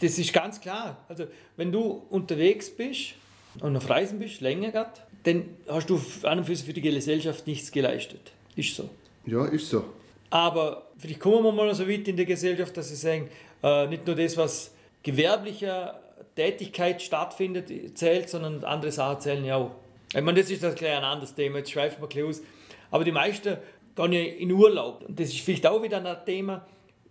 Das 0.00 0.18
ist 0.18 0.32
ganz 0.32 0.60
klar. 0.60 0.98
Also, 1.08 1.24
wenn 1.56 1.72
du 1.72 2.02
unterwegs 2.10 2.70
bist 2.70 3.14
und 3.60 3.76
auf 3.76 3.88
Reisen 3.88 4.18
bist, 4.18 4.42
länger 4.42 4.70
gerade, 4.70 4.92
dann 5.24 5.44
hast 5.68 5.88
du 5.88 6.00
an 6.22 6.38
und 6.38 6.44
für 6.44 6.54
für 6.54 6.72
die 6.72 6.82
Gesellschaft 6.82 7.46
nichts 7.46 7.72
geleistet. 7.72 8.32
Ist 8.54 8.76
so. 8.76 8.90
Ja, 9.24 9.46
ist 9.46 9.70
so. 9.70 9.84
Aber 10.30 10.86
vielleicht 10.98 11.20
kommen 11.20 11.42
wir 11.42 11.52
mal 11.52 11.74
so 11.74 11.88
weit 11.88 12.06
in 12.08 12.16
der 12.16 12.26
Gesellschaft, 12.26 12.76
dass 12.76 12.90
sie 12.90 12.96
sagen, 12.96 13.28
äh, 13.62 13.86
nicht 13.86 14.06
nur 14.06 14.16
das, 14.16 14.36
was 14.36 14.72
gewerblicher 15.02 16.00
Tätigkeit 16.34 17.00
stattfindet, 17.00 17.70
zählt, 17.96 18.28
sondern 18.28 18.64
andere 18.64 18.92
Sachen 18.92 19.20
zählen 19.20 19.44
ja 19.44 19.56
auch. 19.56 19.70
Ich 20.14 20.20
meine, 20.20 20.40
das 20.40 20.50
ist 20.50 20.62
das 20.62 20.74
gleich 20.74 20.96
ein 20.96 21.04
anderes 21.04 21.34
Thema, 21.34 21.58
jetzt 21.58 21.70
schweifen 21.70 22.02
wir 22.02 22.08
bisschen 22.08 22.28
aus. 22.28 22.42
Aber 22.90 23.04
die 23.04 23.12
meisten 23.12 23.56
gehen 23.94 24.12
ja 24.12 24.20
in 24.20 24.52
Urlaub. 24.52 25.04
Und 25.06 25.18
das 25.18 25.28
ist 25.28 25.40
vielleicht 25.40 25.66
auch 25.66 25.82
wieder 25.82 26.04
ein 26.04 26.24
Thema. 26.24 26.66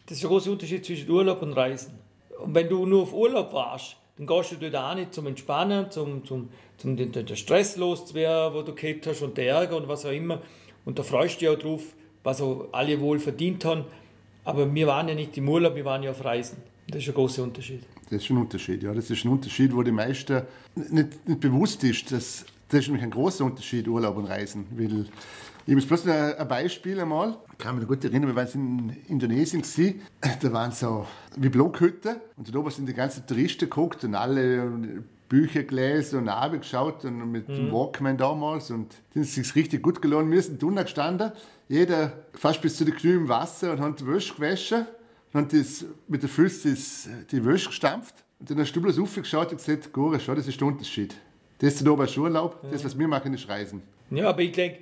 Das 0.06 0.18
ist 0.18 0.24
ein 0.24 0.30
großer 0.30 0.52
Unterschied 0.52 0.86
zwischen 0.86 1.10
Urlaub 1.10 1.42
und 1.42 1.54
Reisen. 1.54 1.94
Und 2.40 2.54
wenn 2.54 2.70
du 2.70 2.86
nur 2.86 3.04
auf 3.04 3.14
Urlaub 3.14 3.54
warst, 3.54 3.98
dann 4.18 4.28
gehst 4.28 4.52
du 4.52 4.56
dort 4.56 4.76
auch 4.76 4.96
nicht 4.96 5.14
zum 5.14 5.28
Entspannen, 5.28 5.92
zum, 5.92 6.24
zum, 6.26 6.50
zum 6.78 6.96
den, 6.96 7.12
den 7.12 7.36
Stress 7.36 7.76
loszuwerden, 7.76 8.54
wo 8.54 8.62
du 8.62 8.74
gehabt 8.74 9.08
hast 9.08 9.22
und 9.22 9.38
den 9.38 9.48
Ärger 9.48 9.78
und 9.78 9.88
was 9.88 10.06
auch 10.06 10.12
immer. 10.12 10.42
Und 10.86 11.00
da 11.00 11.04
freust 11.04 11.36
du 11.36 11.40
dich 11.40 11.50
auch 11.50 11.60
drauf, 11.60 11.82
was 12.24 12.42
auch 12.42 12.68
alle 12.72 13.00
wohl 13.02 13.20
verdient 13.20 13.66
haben. 13.66 13.86
Aber 14.44 14.74
wir 14.74 14.88
waren 14.88 15.08
ja 15.10 15.16
nicht 15.16 15.36
im 15.38 15.50
Urlaub, 15.50 15.76
wir 15.76 15.86
waren 15.86 16.04
ja 16.04 16.12
auf 16.12 16.24
Reisen. 16.24 16.58
Das 16.88 17.02
ist 17.02 17.10
ein 17.10 17.16
großer 17.16 17.44
Unterschied. 17.44 17.82
Das 18.10 18.24
ist 18.24 18.30
ein 18.30 18.38
Unterschied, 18.38 18.84
ja. 18.84 18.94
Das 18.94 19.10
ist 19.10 19.26
ein 19.26 19.32
Unterschied, 19.32 19.76
wo 19.76 19.82
die 19.82 19.92
meisten 19.92 20.44
nicht, 20.76 21.28
nicht 21.28 21.40
bewusst 21.40 21.84
ist. 21.84 22.12
Das, 22.12 22.46
das 22.70 22.82
ist 22.82 22.88
nämlich 22.88 23.04
ein 23.04 23.10
großer 23.10 23.44
Unterschied, 23.44 23.88
Urlaub 23.88 24.18
und 24.18 24.26
Reisen. 24.26 24.68
Weil 24.72 25.08
ich 25.66 25.76
habe 25.76 25.86
bloß 25.86 26.08
ein, 26.08 26.34
ein 26.36 26.48
Beispiel 26.48 27.00
einmal. 27.00 27.38
Ich 27.52 27.58
kann 27.58 27.76
mich 27.76 27.84
noch 27.84 27.90
gut 27.90 28.04
erinnern, 28.04 28.28
wir 28.28 28.36
waren 28.36 28.48
in 28.54 28.98
Indonesien. 29.08 29.62
Gewesen. 29.62 30.02
Da 30.42 30.54
waren 30.54 30.72
so 30.72 31.08
wie 31.38 31.50
Blockhütten. 31.50 32.18
Und 32.38 32.54
da 32.54 32.60
oben 32.60 32.70
sind 32.70 32.88
die 32.88 32.94
ganzen 32.94 33.26
Touristen 33.26 33.62
geguckt 33.62 34.04
und 34.04 34.14
alle 34.14 34.70
Bücher 35.28 35.64
gelesen 35.64 36.20
und 36.20 36.30
Abend 36.30 36.62
geschaut 36.62 37.04
und 37.06 37.32
mit 37.32 37.48
dem 37.48 37.72
Walkman 37.72 38.16
damals. 38.16 38.70
Und 38.70 38.94
ist 39.16 39.30
es 39.30 39.36
sich 39.36 39.56
richtig 39.56 39.82
gut 39.82 40.02
gelohnt. 40.02 40.30
Wir 40.32 40.42
sind 40.42 40.64
unten 40.64 40.84
gestanden, 40.84 41.32
jeder 41.68 42.14
fast 42.34 42.62
bis 42.62 42.78
zu 42.78 42.86
den 42.86 42.96
Knie 42.96 43.14
im 43.14 43.28
Wasser 43.28 43.72
und 43.72 43.80
haben 43.80 43.96
die 43.96 44.06
Wäsche 44.06 44.36
gewaschen. 44.36 44.86
Und 45.34 45.52
das, 45.52 45.84
mit 46.08 46.22
den 46.22 46.30
Füßen 46.30 46.78
die 47.32 47.44
Wäsche 47.44 47.68
gestampft. 47.68 48.16
Und 48.40 48.52
dann 48.52 48.60
hast 48.60 48.72
du 48.74 48.82
bloß 48.82 49.00
aufgeschaut 49.00 49.52
und 49.52 49.58
gesagt, 49.58 49.92
Gore, 49.92 50.20
schau, 50.20 50.36
das 50.36 50.48
ist 50.48 50.60
der 50.60 50.68
Unterschied. 50.68 51.16
Das 51.58 51.74
ist 51.74 51.86
da 51.86 51.92
oben 51.92 52.04
ist 52.04 52.18
Urlaub, 52.18 52.62
das, 52.70 52.84
was 52.86 52.98
wir 52.98 53.08
machen, 53.08 53.34
ist 53.34 53.48
Reisen. 53.50 53.82
Ja, 54.12 54.30
aber 54.30 54.42
ich 54.42 54.52
denke, 54.52 54.80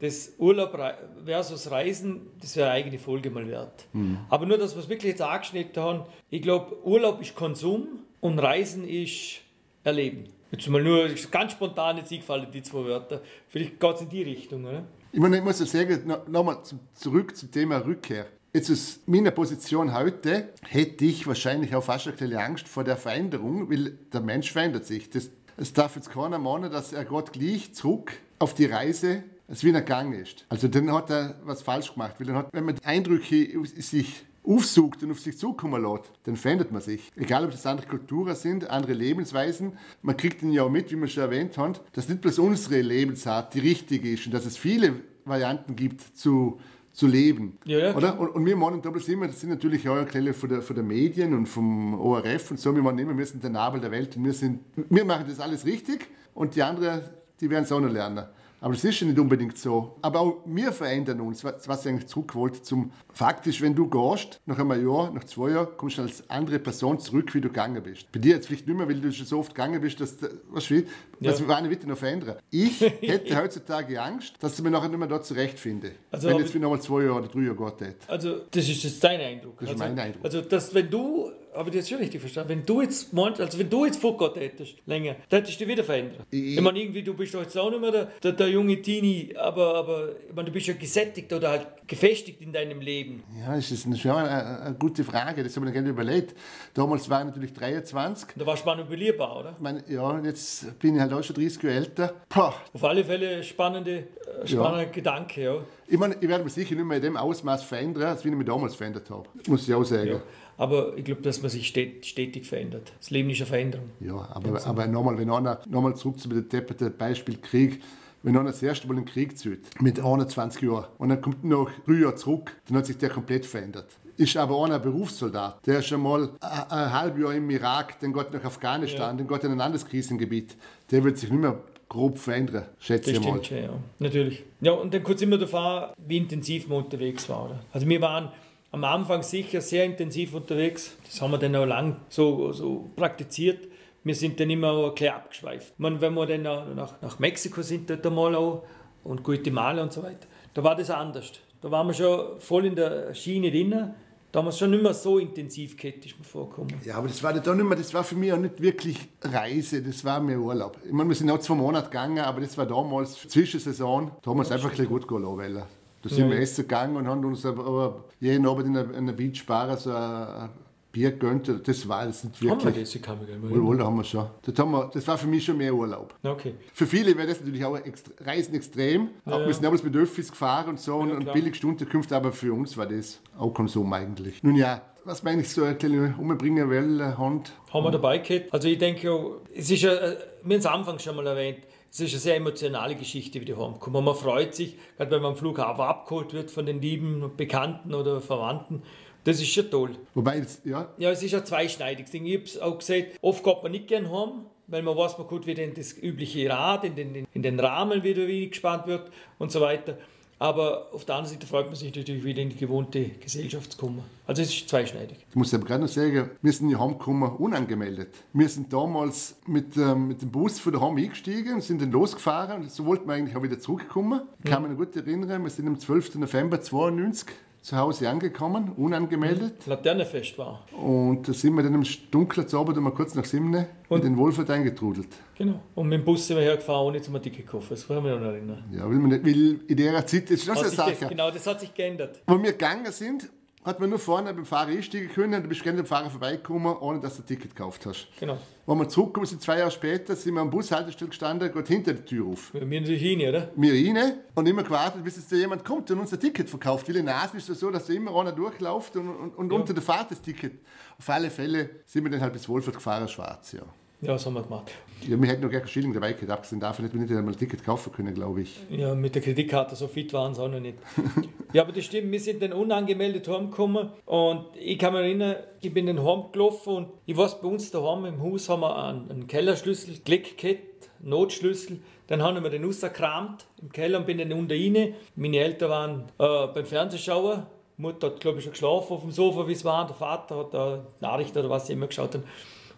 das 0.00 0.32
Urlaub 0.38 0.76
versus 1.24 1.70
Reisen, 1.70 2.22
das 2.40 2.56
wäre 2.56 2.68
eine 2.70 2.76
eigene 2.76 2.98
Folge 2.98 3.30
mal 3.30 3.46
wert. 3.48 3.86
Aber 4.28 4.44
nur, 4.46 4.58
dass 4.58 4.74
wir 4.74 4.82
es 4.82 4.88
wirklich 4.88 5.12
jetzt 5.12 5.22
angeschnitten 5.22 5.82
haben, 5.82 6.02
ich 6.30 6.42
glaube, 6.42 6.76
Urlaub 6.84 7.20
ist 7.20 7.34
Konsum 7.34 8.00
und 8.20 8.38
Reisen 8.38 8.86
ist 8.88 9.40
Erleben. 9.84 10.24
Jetzt 10.50 10.68
mal 10.68 10.82
nur 10.82 11.08
ganz 11.30 11.52
spontan 11.52 11.96
jetzt 11.98 12.12
eingefallen, 12.12 12.46
die 12.52 12.62
zwei 12.62 12.84
Wörter. 12.84 13.20
Vielleicht 13.48 13.78
geht 13.80 13.94
es 13.96 14.00
in 14.02 14.08
die 14.08 14.22
Richtung, 14.22 14.64
oder? 14.64 14.84
Ich, 15.12 15.20
meine, 15.20 15.38
ich 15.38 15.44
muss 15.44 15.60
ja 15.60 15.66
sagen, 15.66 16.02
no- 16.06 16.18
nochmal 16.28 16.58
zurück 16.96 17.36
zum 17.36 17.50
Thema 17.50 17.78
Rückkehr. 17.78 18.26
Jetzt 18.52 18.70
aus 18.70 19.00
meiner 19.06 19.32
Position 19.32 19.92
heute 19.92 20.50
hätte 20.68 21.04
ich 21.04 21.26
wahrscheinlich 21.26 21.74
auch 21.74 21.82
fast 21.84 22.08
eine 22.20 22.38
Angst 22.38 22.68
vor 22.68 22.84
der 22.84 22.96
Veränderung, 22.96 23.68
weil 23.70 23.98
der 24.12 24.20
Mensch 24.20 24.52
verändert 24.52 24.86
sich. 24.86 25.10
Das, 25.10 25.28
es 25.56 25.72
darf 25.72 25.96
jetzt 25.96 26.10
keiner 26.10 26.38
meinen, 26.38 26.70
dass 26.70 26.92
er 26.92 27.04
gerade 27.04 27.32
gleich 27.32 27.74
zurück 27.74 28.12
auf 28.38 28.54
die 28.54 28.66
Reise, 28.66 29.24
als 29.54 29.62
wie 29.62 29.70
er 29.70 29.82
gegangen 29.82 30.14
ist. 30.14 30.44
Also 30.48 30.66
dann 30.66 30.90
hat 30.92 31.10
er 31.10 31.36
was 31.44 31.62
falsch 31.62 31.92
gemacht. 31.92 32.16
Weil 32.18 32.26
dann 32.26 32.34
hat, 32.34 32.48
wenn 32.52 32.64
man 32.64 32.74
die 32.74 32.84
Eindrücke 32.84 33.64
sich 33.64 34.24
aufsucht 34.42 35.04
und 35.04 35.12
auf 35.12 35.20
sich 35.20 35.38
zukommen 35.38 35.80
lässt, 35.80 36.10
dann 36.24 36.34
verändert 36.34 36.72
man 36.72 36.82
sich. 36.82 37.12
Egal, 37.14 37.44
ob 37.44 37.52
das 37.52 37.64
andere 37.64 37.86
Kulturen 37.86 38.34
sind, 38.34 38.68
andere 38.68 38.94
Lebensweisen. 38.94 39.78
Man 40.02 40.16
kriegt 40.16 40.42
dann 40.42 40.50
ja 40.50 40.64
auch 40.64 40.70
mit, 40.70 40.90
wie 40.90 40.96
wir 40.96 41.06
schon 41.06 41.22
erwähnt 41.22 41.56
haben, 41.56 41.74
dass 41.92 42.08
nicht 42.08 42.20
bloß 42.20 42.40
unsere 42.40 42.80
Lebensart 42.80 43.54
die 43.54 43.60
richtige 43.60 44.10
ist 44.10 44.26
und 44.26 44.34
dass 44.34 44.44
es 44.44 44.56
viele 44.56 44.94
Varianten 45.24 45.76
gibt 45.76 46.00
zu, 46.00 46.58
zu 46.90 47.06
leben. 47.06 47.56
Ja, 47.64 47.78
ja, 47.78 47.94
Oder? 47.94 48.18
Und, 48.18 48.30
und 48.30 48.44
wir 48.44 48.56
meinen 48.56 48.80
bloß 48.80 49.06
immer, 49.06 49.28
das 49.28 49.40
sind 49.40 49.50
natürlich 49.50 49.88
auch 49.88 50.04
Quelle 50.04 50.34
von 50.34 50.48
der, 50.48 50.62
von 50.62 50.74
der 50.74 50.84
Medien 50.84 51.32
und 51.32 51.46
vom 51.46 51.94
ORF 51.94 52.50
und 52.50 52.58
so, 52.58 52.74
wir 52.74 52.82
meinen 52.82 52.98
immer, 52.98 53.16
wir 53.16 53.24
sind 53.24 53.40
der 53.40 53.50
Nabel 53.50 53.80
der 53.80 53.92
Welt 53.92 54.16
und 54.16 54.24
wir, 54.24 54.32
sind, 54.32 54.58
wir 54.74 55.04
machen 55.04 55.26
das 55.28 55.38
alles 55.38 55.64
richtig 55.64 56.08
und 56.34 56.56
die 56.56 56.62
anderen, 56.64 57.02
die 57.40 57.48
werden 57.48 57.62
es 57.62 57.70
auch 57.70 57.80
noch 57.80 57.88
lernen. 57.88 58.26
Aber 58.64 58.72
das 58.72 58.82
ist 58.82 58.98
ja 58.98 59.06
nicht 59.06 59.18
unbedingt 59.18 59.58
so. 59.58 59.94
Aber 60.00 60.20
auch 60.20 60.36
wir 60.46 60.72
verändern 60.72 61.20
uns, 61.20 61.44
was, 61.44 61.68
was 61.68 61.84
ich 61.84 61.92
eigentlich 61.92 62.06
zurückwollte 62.06 62.62
zum 62.62 62.92
faktisch, 63.12 63.60
wenn 63.60 63.74
du 63.74 63.86
gehst, 63.86 64.40
nach 64.46 64.58
einem 64.58 64.88
Jahr, 64.88 65.10
nach 65.10 65.24
zwei 65.24 65.50
Jahren, 65.50 65.76
kommst 65.76 65.98
du 65.98 66.02
als 66.02 66.30
andere 66.30 66.58
Person 66.58 66.98
zurück, 66.98 67.34
wie 67.34 67.42
du 67.42 67.48
gegangen 67.48 67.82
bist. 67.82 68.10
Bei 68.10 68.18
dir 68.18 68.36
jetzt 68.36 68.46
vielleicht 68.46 68.66
nicht 68.66 68.74
mehr, 68.74 68.88
weil 68.88 69.02
du 69.02 69.12
schon 69.12 69.26
so 69.26 69.40
oft 69.40 69.54
gegangen 69.54 69.82
bist, 69.82 70.00
dass, 70.00 70.16
was 70.48 70.66
du, 70.66 70.82
dass 71.20 71.40
wir 71.40 71.46
wollen 71.46 71.68
wieder 71.68 71.86
noch 71.86 71.98
verändern. 71.98 72.38
Ich 72.50 72.80
hätte 73.02 73.36
heutzutage 73.36 74.00
Angst, 74.00 74.32
dass 74.40 74.54
ich 74.54 74.64
mich 74.64 74.72
nachher 74.72 74.88
nicht 74.88 74.98
mehr 74.98 75.08
dort 75.08 75.26
zurechtfinde. 75.26 75.92
Also, 76.10 76.30
wenn 76.30 76.38
jetzt 76.38 76.54
wieder 76.54 76.62
nochmal 76.62 76.80
zwei 76.80 77.02
Jahre 77.02 77.18
oder 77.18 77.28
drei 77.28 77.40
Jahre 77.40 77.76
geht. 77.76 77.96
Also, 78.06 78.38
das 78.50 78.66
ist 78.66 78.82
jetzt 78.82 79.04
dein 79.04 79.20
Eindruck. 79.20 79.58
Das 79.60 79.68
ist 79.68 79.72
also, 79.78 79.84
mein 79.84 79.98
Eindruck. 79.98 80.24
Also, 80.24 80.40
dass, 80.40 80.72
wenn 80.72 80.88
du, 80.88 81.30
aber 81.54 81.70
das 81.70 81.80
ist 81.80 81.88
schon 81.90 81.98
richtig 81.98 82.20
verstanden, 82.20 82.48
wenn 82.50 82.66
du 82.66 82.82
jetzt 82.82 83.12
meinst, 83.12 83.40
also 83.40 83.58
wenn 83.58 83.70
du 83.70 83.84
jetzt 83.84 84.00
vorgegangen 84.00 84.40
hättest, 84.40 84.74
länger, 84.86 85.16
dann 85.28 85.40
hättest 85.40 85.60
du 85.60 85.64
dich 85.64 85.72
wieder 85.72 85.84
verändert. 85.84 86.20
Ich, 86.30 86.56
Ich- 86.56 86.60
meine, 86.60 86.78
irgendwie, 86.80 87.02
du 87.02 87.14
bist 87.14 87.34
doch 87.34 87.40
jetzt 87.42 87.56
auch 87.56 87.70
nicht 87.70 87.80
mehr 87.80 87.90
der, 87.92 88.04
der, 88.22 88.32
der 88.32 88.48
junge 88.48 88.80
Teenie, 88.82 89.34
aber, 89.36 89.74
aber 89.74 90.08
ich 90.28 90.34
meine, 90.34 90.46
du 90.46 90.52
bist 90.52 90.66
ja 90.66 90.74
gesättigt 90.74 91.32
oder 91.32 91.50
halt 91.50 91.66
gefestigt 91.86 92.40
in 92.40 92.52
deinem 92.52 92.80
Leben. 92.80 93.22
Ja, 93.40 93.54
das 93.56 93.70
ist 93.70 93.84
eine, 93.86 93.96
schon 93.96 94.12
eine, 94.12 94.60
eine 94.62 94.74
gute 94.74 95.04
Frage. 95.04 95.42
Das 95.44 95.54
habe 95.56 95.66
ich 95.66 95.70
mir 95.70 95.72
gerne 95.72 95.90
überlegt. 95.90 96.34
Damals 96.72 97.08
war 97.10 97.20
ich 97.20 97.26
natürlich 97.26 97.52
23. 97.52 98.28
Da 98.36 98.46
warst 98.46 98.62
du 98.64 98.68
manipulierbar, 98.70 99.40
oder? 99.40 99.50
Ich 99.52 99.60
meine, 99.62 99.84
ja, 99.88 100.02
und 100.02 100.24
jetzt 100.24 100.78
bin 100.78 100.94
ich 100.94 101.00
halt 101.00 101.12
auch 101.12 101.22
schon 101.22 101.36
30 101.36 101.62
Jahre 101.62 101.76
älter. 101.76 102.14
Pah, 102.28 102.54
Auf 102.72 102.84
alle 102.84 103.04
Fälle 103.04 103.42
spannende, 103.42 104.08
äh, 104.42 104.46
spannender 104.46 104.86
Gedanke, 104.86 105.42
ja. 105.42 105.56
ich 105.86 105.98
meine, 105.98 106.16
ich 106.20 106.26
werde 106.28 106.42
mich 106.44 106.54
sicher 106.54 106.74
nicht 106.74 106.84
mehr 106.86 106.96
in 106.96 107.02
dem 107.02 107.16
Ausmaß 107.18 107.62
verändern, 107.64 108.04
als 108.04 108.24
wie 108.24 108.28
ich 108.30 108.34
mich 108.34 108.46
damals 108.46 108.74
verändert 108.74 109.10
habe. 109.10 109.28
Muss 109.46 109.68
ich 109.68 109.74
auch 109.74 109.84
sagen. 109.84 110.08
ja. 110.08 110.22
Aber 110.56 110.96
ich 110.96 111.04
glaube, 111.04 111.22
dass 111.22 111.42
man 111.42 111.50
sich 111.50 111.66
stet- 111.68 112.04
stetig 112.06 112.46
verändert. 112.46 112.92
Das 113.00 113.10
Leben 113.10 113.30
ist 113.30 113.38
eine 113.40 113.46
Veränderung. 113.46 113.90
Ja, 114.00 114.28
aber, 114.32 114.64
aber 114.66 114.86
nochmal, 114.86 115.18
wenn 115.18 115.30
einer, 115.30 115.60
nochmal 115.68 115.96
zurück 115.96 116.18
zu 116.20 116.28
dem 116.28 116.48
depperten 116.48 116.96
Beispiel 116.96 117.36
Krieg, 117.38 117.82
wenn 118.22 118.36
einer 118.36 118.50
das 118.50 118.62
erste 118.62 118.86
Mal 118.86 118.94
in 118.98 119.04
den 119.04 119.12
Krieg 119.12 119.36
zieht, 119.36 119.80
mit 119.82 119.98
21 120.00 120.62
Jahren, 120.62 120.86
und 120.98 121.08
dann 121.10 121.20
kommt 121.20 121.44
noch 121.44 121.68
drei 121.86 121.94
Jahre 121.94 122.14
zurück, 122.14 122.56
dann 122.68 122.78
hat 122.78 122.86
sich 122.86 122.96
der 122.98 123.10
komplett 123.10 123.44
verändert. 123.44 123.86
Ist 124.16 124.36
aber 124.36 124.64
einer 124.64 124.76
ein 124.76 124.82
Berufssoldat, 124.82 125.66
der 125.66 125.80
ist 125.80 125.86
schon 125.88 126.00
mal 126.00 126.30
ein, 126.40 126.70
ein 126.70 126.92
halbes 126.92 127.20
Jahr 127.22 127.34
im 127.34 127.50
Irak, 127.50 127.98
dann 128.00 128.12
geht 128.12 128.32
nach 128.32 128.44
Afghanistan, 128.44 129.18
dann 129.18 129.26
geht 129.26 129.42
in 129.44 129.50
ein 129.52 129.60
anderes 129.60 129.84
Krisengebiet, 129.84 130.56
der 130.92 131.02
wird 131.02 131.18
sich 131.18 131.30
nicht 131.30 131.40
mehr 131.40 131.58
grob 131.88 132.16
verändern, 132.18 132.66
schätze 132.78 133.12
Das 133.12 133.20
ich 133.20 133.26
mal. 133.26 133.42
stimmt 133.42 133.46
schon, 133.46 133.56
ja. 133.58 133.70
Natürlich. 133.98 134.44
Ja, 134.60 134.72
und 134.72 134.94
dann 134.94 135.02
kurz 135.02 135.20
immer 135.20 135.36
davon, 135.36 135.92
wie 136.06 136.16
intensiv 136.16 136.68
wir 136.68 136.76
unterwegs 136.76 137.28
waren. 137.28 137.58
Also 137.72 137.88
wir 137.88 138.00
waren 138.00 138.30
am 138.74 138.82
Anfang 138.82 139.22
sicher 139.22 139.60
sehr 139.60 139.84
intensiv 139.84 140.34
unterwegs. 140.34 140.96
Das 141.04 141.22
haben 141.22 141.30
wir 141.30 141.38
dann 141.38 141.54
auch 141.54 141.64
lang 141.64 141.96
so, 142.08 142.52
so 142.52 142.90
praktiziert. 142.96 143.68
Wir 144.02 144.16
sind 144.16 144.40
dann 144.40 144.50
immer 144.50 144.72
auch 144.72 144.88
ein 144.88 144.94
bisschen 144.94 145.14
abgeschweift. 145.14 145.74
Meine, 145.78 146.00
wenn 146.00 146.12
wir 146.14 146.26
dann 146.26 146.42
nach, 146.42 146.74
nach, 146.74 147.00
nach 147.00 147.18
Mexiko 147.20 147.62
sind, 147.62 147.88
dort 147.88 148.04
einmal 148.04 148.34
auch, 148.34 148.64
und 149.04 149.22
Guatemala 149.22 149.80
und 149.80 149.92
so 149.92 150.02
weiter, 150.02 150.26
da 150.54 150.64
war 150.64 150.74
das 150.74 150.90
anders. 150.90 151.32
Da 151.60 151.70
waren 151.70 151.86
wir 151.86 151.94
schon 151.94 152.40
voll 152.40 152.66
in 152.66 152.74
der 152.74 153.14
Schiene 153.14 153.52
drin. 153.52 153.94
Da 154.32 154.40
haben 154.40 154.46
wir 154.46 154.50
es 154.50 154.58
schon 154.58 154.72
nicht 154.72 154.82
mehr 154.82 154.92
so 154.92 155.18
intensiv 155.18 155.76
gehabt, 155.76 156.04
ist 156.04 156.18
mir 156.18 156.24
vorgekommen. 156.24 156.74
Ja, 156.84 156.96
aber 156.96 157.06
das 157.06 157.22
war 157.22 157.32
dann 157.32 157.56
nicht 157.56 157.66
mehr, 157.66 157.78
das 157.78 157.94
war 157.94 158.02
für 158.02 158.16
mich 158.16 158.32
auch 158.32 158.38
nicht 158.38 158.60
wirklich 158.60 158.98
Reise, 159.22 159.82
das 159.82 160.04
war 160.04 160.18
mehr 160.18 160.40
Urlaub. 160.40 160.78
Ich 160.84 160.90
meine, 160.90 161.08
wir 161.08 161.14
sind 161.14 161.30
auch 161.30 161.38
zwei 161.38 161.54
Monate 161.54 161.86
gegangen, 161.90 162.18
aber 162.18 162.40
das 162.40 162.58
war 162.58 162.66
damals 162.66 163.28
Zwischensaison, 163.28 164.10
da 164.20 164.30
haben 164.30 164.38
wir 164.38 164.42
es 164.42 164.50
einfach 164.50 164.70
ein 164.70 164.70
bisschen 164.70 164.88
gut 164.88 165.06
gehen 165.06 165.22
lassen. 165.22 165.83
Da 166.04 166.10
sind 166.10 166.30
wir 166.30 166.38
essen 166.38 166.62
gegangen 166.62 166.96
und 166.96 167.08
haben 167.08 167.24
uns 167.24 167.44
aber- 167.46 168.04
jeden 168.20 168.46
Abend 168.46 168.66
in 168.66 168.76
einer, 168.76 168.94
in 168.94 169.08
einer 169.08 169.76
so 169.78 169.90
ein 169.90 170.50
Bier 170.92 171.12
gegönnt. 171.12 171.50
Das 171.66 171.88
war 171.88 172.06
das 172.06 172.22
nicht 172.24 172.36
Haben 172.36 172.42
wir 172.42 172.50
wirklich. 172.66 172.84
das? 172.84 172.94
Ich 172.94 173.02
kann 173.02 173.18
mich 173.18 173.50
Wohl, 173.50 173.62
wohl, 173.64 173.78
da 173.78 173.84
haben 173.86 173.96
wir 173.96 174.04
schon. 174.04 174.26
Das, 174.42 174.58
haben 174.58 174.70
wir, 174.70 174.90
das 174.92 175.08
war 175.08 175.16
für 175.18 175.26
mich 175.26 175.44
schon 175.44 175.56
mehr 175.56 175.74
Urlaub. 175.74 176.14
Okay. 176.22 176.54
Für 176.72 176.86
viele 176.86 177.16
wäre 177.16 177.26
das 177.26 177.40
natürlich 177.40 177.64
auch 177.64 177.76
extra, 177.78 178.12
Reisen 178.22 178.54
extrem. 178.54 179.08
Auch 179.24 179.46
wir 179.46 179.52
sind 179.54 179.64
damals 179.64 179.82
mit 179.82 179.96
Öffis 179.96 180.30
gefahren 180.30 180.70
und 180.70 180.80
so 180.80 180.96
und, 180.96 181.10
und 181.10 181.20
klar. 181.20 181.34
billig 181.34 181.56
Stundenkunft, 181.56 182.12
aber 182.12 182.32
für 182.32 182.52
uns 182.52 182.76
war 182.76 182.86
das 182.86 183.20
auch 183.38 183.52
Konsum 183.52 183.92
eigentlich. 183.92 184.42
Nun 184.42 184.56
ja, 184.56 184.82
was 185.04 185.24
wir 185.24 185.30
eigentlich 185.30 185.48
so 185.50 185.64
ein 185.64 185.76
bisschen 185.76 186.14
umbringen 186.16 186.68
wollen, 186.70 187.18
Hand. 187.18 187.52
haben 187.72 187.84
wir 187.84 187.90
dabei 187.90 188.18
gehabt. 188.18 188.52
Also 188.52 188.68
ich 188.68 188.78
denke, 188.78 189.06
ja, 189.06 189.18
es 189.54 189.70
ist 189.70 189.82
ja, 189.82 189.92
äh, 189.92 190.16
wir 190.44 190.54
haben 190.54 190.60
es 190.60 190.66
anfangs 190.66 191.02
schon 191.02 191.16
mal 191.16 191.26
erwähnt, 191.26 191.58
es 191.94 192.00
ist 192.00 192.12
eine 192.12 192.20
sehr 192.20 192.36
emotionale 192.36 192.96
Geschichte, 192.96 193.40
wie 193.40 193.44
die 193.44 193.56
heimkommen. 193.56 194.04
Man 194.04 194.16
freut 194.16 194.52
sich, 194.52 194.76
gerade 194.96 195.12
wenn 195.12 195.22
man 195.22 195.30
am 195.32 195.36
Flughafen 195.36 195.84
abgeholt 195.84 196.32
wird 196.32 196.50
von 196.50 196.66
den 196.66 196.82
lieben 196.82 197.30
Bekannten 197.36 197.94
oder 197.94 198.20
Verwandten. 198.20 198.82
Das 199.22 199.40
ist 199.40 199.50
schon 199.50 199.70
toll. 199.70 199.90
Wobei, 200.12 200.40
das, 200.40 200.60
ja, 200.64 200.92
Ja, 200.98 201.12
es 201.12 201.22
ist 201.22 201.34
ein 201.34 201.46
zweischneidiges 201.46 202.10
Ding. 202.10 202.26
Ich 202.26 202.34
habe 202.34 202.44
es 202.44 202.58
auch 202.58 202.78
gesagt, 202.78 203.16
oft 203.20 203.44
geht 203.44 203.62
man 203.62 203.70
nicht 203.70 203.86
gern 203.86 204.10
heim, 204.10 204.46
weil 204.66 204.82
man 204.82 204.96
weiß, 204.96 205.18
man 205.18 205.28
kommt 205.28 205.46
wieder 205.46 205.62
in 205.62 205.72
das 205.72 205.96
übliche 205.96 206.50
Rad, 206.50 206.82
in 206.82 206.96
den, 206.96 207.28
in 207.32 207.42
den 207.42 207.60
Rahmen 207.60 208.02
wieder 208.02 208.26
wenig 208.26 208.50
gespannt 208.50 208.88
wird 208.88 209.12
und 209.38 209.52
so 209.52 209.60
weiter. 209.60 209.96
Aber 210.38 210.88
auf 210.92 211.04
der 211.04 211.16
anderen 211.16 211.34
Seite 211.34 211.46
freut 211.46 211.66
man 211.66 211.76
sich 211.76 211.94
natürlich 211.94 212.24
wieder 212.24 212.42
in 212.42 212.50
die 212.50 212.56
gewohnte 212.56 213.10
Gesellschaft 213.20 213.72
zu 213.72 213.78
kommen. 213.78 214.02
Also 214.26 214.42
es 214.42 214.48
ist 214.48 214.68
zweischneidig. 214.68 215.18
ich 215.28 215.36
muss 215.36 215.54
aber 215.54 215.64
gerade 215.64 215.82
noch 215.82 215.88
sagen, 215.88 216.30
wir 216.42 216.52
sind 216.52 216.70
ja 216.70 216.78
heimgekommen 216.78 217.30
unangemeldet. 217.36 218.14
Wir 218.32 218.48
sind 218.48 218.72
damals 218.72 219.36
mit, 219.46 219.76
ähm, 219.76 220.08
mit 220.08 220.22
dem 220.22 220.30
Bus 220.30 220.58
von 220.58 220.72
daheim 220.72 220.96
eingestiegen 220.96 221.54
und 221.54 221.62
sind 221.62 221.80
dann 221.80 221.92
losgefahren 221.92 222.62
und 222.62 222.70
so 222.70 222.84
wollten 222.84 223.06
wir 223.06 223.14
eigentlich 223.14 223.36
auch 223.36 223.42
wieder 223.42 223.58
zurückkommen. 223.58 224.22
Ich 224.42 224.50
kann 224.50 224.62
mich 224.62 224.72
noch 224.72 224.78
gut 224.78 224.96
erinnern, 224.96 225.42
wir 225.42 225.50
sind 225.50 225.68
am 225.68 225.78
12. 225.78 226.16
November 226.16 226.60
92 226.60 227.28
zu 227.64 227.78
Hause 227.78 228.10
angekommen, 228.10 228.72
unangemeldet. 228.76 229.66
Laternenfest 229.66 230.36
war. 230.36 230.66
Und 230.72 231.26
da 231.26 231.32
sind 231.32 231.54
wir 231.54 231.62
dann 231.62 231.74
am 231.74 231.84
Dunkeln 232.10 232.46
zu 232.46 232.58
Abend, 232.58 232.76
mal 232.76 232.90
kurz 232.90 233.14
nach 233.14 233.24
Simne, 233.24 233.68
in 233.88 234.02
den 234.02 234.18
Wohlfahrt 234.18 234.50
eingetrudelt. 234.50 235.08
Genau. 235.38 235.60
Und 235.74 235.88
mit 235.88 236.00
dem 236.00 236.04
Bus 236.04 236.26
sind 236.26 236.36
wir 236.36 236.44
hergefahren, 236.44 236.88
ohne 236.88 237.00
zum 237.00 237.20
Ticket 237.22 237.46
kaufen. 237.46 237.68
Das 237.70 237.88
kann 237.88 237.96
ich 237.96 238.02
mich 238.02 238.12
noch 238.12 238.20
erinnern. 238.20 238.64
Ja, 238.70 238.88
will 238.90 238.98
man 238.98 239.08
nicht, 239.12 239.24
weil 239.24 239.60
in 239.66 239.76
der 239.78 240.06
Zeit, 240.06 240.24
das 240.24 240.40
ist 240.40 240.50
Hat 240.50 240.58
eine 240.58 240.68
Sache. 240.68 240.96
das, 241.00 241.08
genau, 241.08 241.30
das 241.30 241.46
hat 241.46 241.60
sich 241.60 241.72
geändert. 241.72 242.20
Wo 242.26 242.34
wir 242.42 242.52
gegangen 242.52 242.92
sind, 242.92 243.30
hat 243.64 243.80
man 243.80 243.88
nur 243.88 243.98
vorne 243.98 244.32
beim 244.34 244.44
Fahrer 244.44 244.68
einsteigen 244.68 245.08
können 245.08 245.34
und 245.34 245.42
du 245.44 245.48
bist 245.48 245.62
gerne 245.62 245.80
am 245.80 245.86
Fahrer 245.86 246.10
vorbeigekommen, 246.10 246.76
ohne 246.76 247.00
dass 247.00 247.16
du 247.16 247.22
ein 247.22 247.26
Ticket 247.26 247.56
gekauft 247.56 247.86
hast. 247.86 248.08
Genau. 248.20 248.38
Als 248.66 248.78
wir 248.78 248.88
zurückgekommen 248.88 249.26
sind, 249.26 249.42
zwei 249.42 249.58
Jahre 249.58 249.70
später, 249.70 250.14
sind 250.14 250.34
wir 250.34 250.40
am 250.42 250.50
Bushaltestelle 250.50 251.08
gestanden, 251.08 251.50
geht 251.50 251.68
hinter 251.68 251.94
der 251.94 252.04
Tür 252.04 252.26
auf. 252.26 252.52
Wir 252.52 252.60
sind 252.60 252.96
hin, 252.96 253.20
oder? 253.26 253.50
Wir 253.56 253.72
rein 253.72 254.18
und 254.34 254.46
immer 254.46 254.62
gewartet, 254.62 255.02
bis 255.02 255.16
jetzt 255.16 255.32
da 255.32 255.36
jemand 255.36 255.64
kommt 255.64 255.90
und 255.90 255.98
uns 255.98 256.12
ein 256.12 256.20
Ticket 256.20 256.48
verkauft. 256.48 256.88
Weil 256.88 256.96
in 256.96 257.06
Nasen 257.06 257.38
ist 257.38 257.48
es 257.48 257.60
so, 257.60 257.70
dass 257.70 257.86
da 257.86 257.92
immer 257.94 258.14
einer 258.18 258.32
durchläuft 258.32 258.96
und, 258.96 259.08
und, 259.08 259.34
und 259.34 259.52
unter 259.52 259.72
der 259.72 259.82
Fahrt 259.82 260.10
das 260.10 260.20
Ticket. 260.20 260.60
Auf 260.98 261.08
alle 261.08 261.30
Fälle 261.30 261.70
sind 261.86 262.04
wir 262.04 262.10
dann 262.10 262.20
halt 262.20 262.34
bis 262.34 262.48
Wohlfahrt 262.48 262.76
gefahren, 262.76 263.08
schwarz, 263.08 263.52
ja. 263.52 263.62
Ja, 264.00 264.12
das 264.12 264.26
haben 264.26 264.34
wir 264.34 264.42
gemacht. 264.42 264.70
ja 265.06 265.20
wir 265.20 265.28
hätten 265.28 265.42
noch 265.42 265.50
gar 265.50 265.60
keinen 265.60 265.70
Schilling 265.70 265.92
dabei 265.92 266.12
gehabt, 266.12 266.30
abgesehen 266.30 266.60
davon 266.60 266.84
hätten 266.84 266.98
wir 266.98 267.06
nicht 267.06 267.16
einmal 267.16 267.32
ein 267.32 267.38
Ticket 267.38 267.64
kaufen 267.64 267.92
können, 267.92 268.14
glaube 268.14 268.42
ich. 268.42 268.56
Ja, 268.68 268.94
mit 268.94 269.14
der 269.14 269.22
Kreditkarte, 269.22 269.76
so 269.76 269.88
fit 269.88 270.12
waren 270.12 270.34
sie 270.34 270.42
auch 270.42 270.48
noch 270.48 270.60
nicht. 270.60 270.78
ja, 271.52 271.62
aber 271.62 271.72
das 271.72 271.84
stimmt, 271.84 272.12
wir 272.12 272.20
sind 272.20 272.42
dann 272.42 272.52
unangemeldet 272.52 273.26
heimgekommen 273.28 273.90
und 274.04 274.46
ich 274.56 274.78
kann 274.78 274.92
mich 274.92 275.02
erinnern, 275.02 275.36
ich 275.60 275.72
bin 275.72 275.86
dann 275.86 276.04
heimgelaufen 276.04 276.74
und 276.74 276.88
ich 277.06 277.16
weiß, 277.16 277.40
bei 277.40 277.48
uns 277.48 277.70
daheim 277.70 278.04
im 278.04 278.22
Haus 278.22 278.48
haben 278.48 278.60
wir 278.60 278.76
einen, 278.76 279.10
einen 279.10 279.26
Kellerschlüssel, 279.26 279.96
Klick 280.04 280.36
gehabt, 280.36 280.90
Notschlüssel. 281.00 281.80
Dann 282.06 282.22
haben 282.22 282.42
wir 282.42 282.50
den 282.50 282.64
rausgekramt 282.64 283.46
im 283.62 283.72
Keller 283.72 283.98
und 283.98 284.06
bin 284.06 284.18
dann 284.18 284.32
unten 284.32 284.52
rein. 284.52 284.94
Meine 285.16 285.38
Eltern 285.38 285.70
waren 285.70 286.04
äh, 286.18 286.52
beim 286.52 286.66
Fernsehschauen. 286.66 287.44
Mutter 287.76 288.08
hat, 288.08 288.20
glaube 288.20 288.38
ich, 288.38 288.44
schon 288.44 288.52
geschlafen 288.52 288.92
auf 288.92 289.00
dem 289.00 289.10
Sofa, 289.10 289.48
wie 289.48 289.52
es 289.52 289.64
war. 289.64 289.86
Der 289.86 289.96
Vater 289.96 290.36
hat 290.36 290.54
da 290.54 290.86
Nachrichten 291.00 291.38
oder 291.38 291.50
was 291.50 291.66
sie 291.66 291.72
immer 291.72 291.86
geschaut 291.86 292.14
haben. 292.14 292.24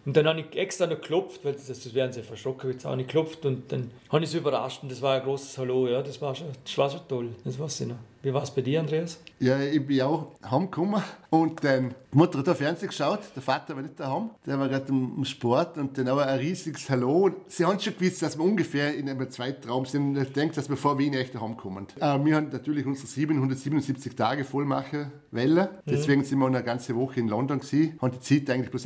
Und 0.07 0.15
dann 0.15 0.25
habe 0.25 0.39
ich 0.39 0.57
extra 0.57 0.87
noch 0.87 1.01
geklopft, 1.01 1.43
weil 1.43 1.51
das, 1.51 1.67
das 1.67 1.93
wären 1.93 2.13
sie 2.13 2.23
verschrocken, 2.23 2.71
jetzt 2.71 2.85
habe 2.85 3.01
ich 3.01 3.07
geklopft 3.07 3.45
und 3.45 3.69
dann 3.73 3.91
habe 4.09 4.23
ich 4.23 4.29
sie 4.29 4.37
überrascht 4.37 4.81
und 4.81 4.89
das 4.89 5.01
war 5.01 5.15
ein 5.15 5.21
großes 5.21 5.57
Hallo, 5.57 5.85
ja, 5.85 6.01
das 6.01 6.21
war 6.21 6.33
schon, 6.33 6.47
das 6.63 6.77
war 6.77 6.89
schon 6.89 7.01
toll, 7.09 7.35
das 7.43 7.59
weiß 7.59 7.81
ich 7.81 7.87
noch. 7.87 7.97
Wie 8.23 8.33
war 8.33 8.43
es 8.43 8.51
bei 8.51 8.61
dir, 8.61 8.79
Andreas? 8.79 9.19
Ja, 9.39 9.59
ich 9.59 9.85
bin 9.85 10.01
auch 10.01 10.27
heimgekommen 10.49 11.03
und 11.29 11.61
dann, 11.61 11.93
die 12.13 12.17
Mutter 12.17 12.39
hat 12.39 12.47
auf 12.47 12.57
Fernsehen 12.57 12.87
geschaut, 12.87 13.19
der 13.35 13.41
Vater 13.43 13.75
war 13.75 13.83
nicht 13.83 13.99
daheim, 13.99 14.29
der 14.45 14.57
war 14.57 14.69
gerade 14.69 14.87
im 14.87 15.25
Sport 15.25 15.77
und 15.77 15.97
dann 15.97 16.07
auch 16.07 16.19
ein 16.19 16.39
riesiges 16.39 16.89
Hallo. 16.89 17.25
Und 17.25 17.35
Sie 17.47 17.65
haben 17.65 17.77
schon 17.77 17.97
gewusst, 17.97 18.21
dass 18.21 18.37
wir 18.37 18.45
ungefähr 18.45 18.95
in 18.95 19.09
einem 19.09 19.29
Zeitraum 19.29 19.85
sind 19.85 20.15
und 20.15 20.23
ich 20.23 20.31
denke, 20.31 20.55
dass 20.55 20.69
wir 20.69 20.77
vor 20.77 20.97
Wien 20.97 21.15
echt 21.15 21.35
daheim 21.35 21.57
kommen. 21.57 21.85
Äh, 21.99 22.17
wir 22.23 22.35
haben 22.37 22.47
natürlich 22.49 22.85
unsere 22.85 23.07
777 23.07 24.15
Tage 24.15 24.45
voll 24.45 24.63
machen 24.63 25.11
wollen, 25.31 25.67
deswegen 25.85 26.23
sind 26.23 26.39
wir 26.39 26.47
eine 26.47 26.63
ganze 26.63 26.95
Woche 26.95 27.19
in 27.19 27.27
London 27.27 27.59
gewesen, 27.59 27.99
haben 28.01 28.11
die 28.11 28.19
Zeit 28.21 28.49
eigentlich 28.49 28.71
bloß 28.71 28.85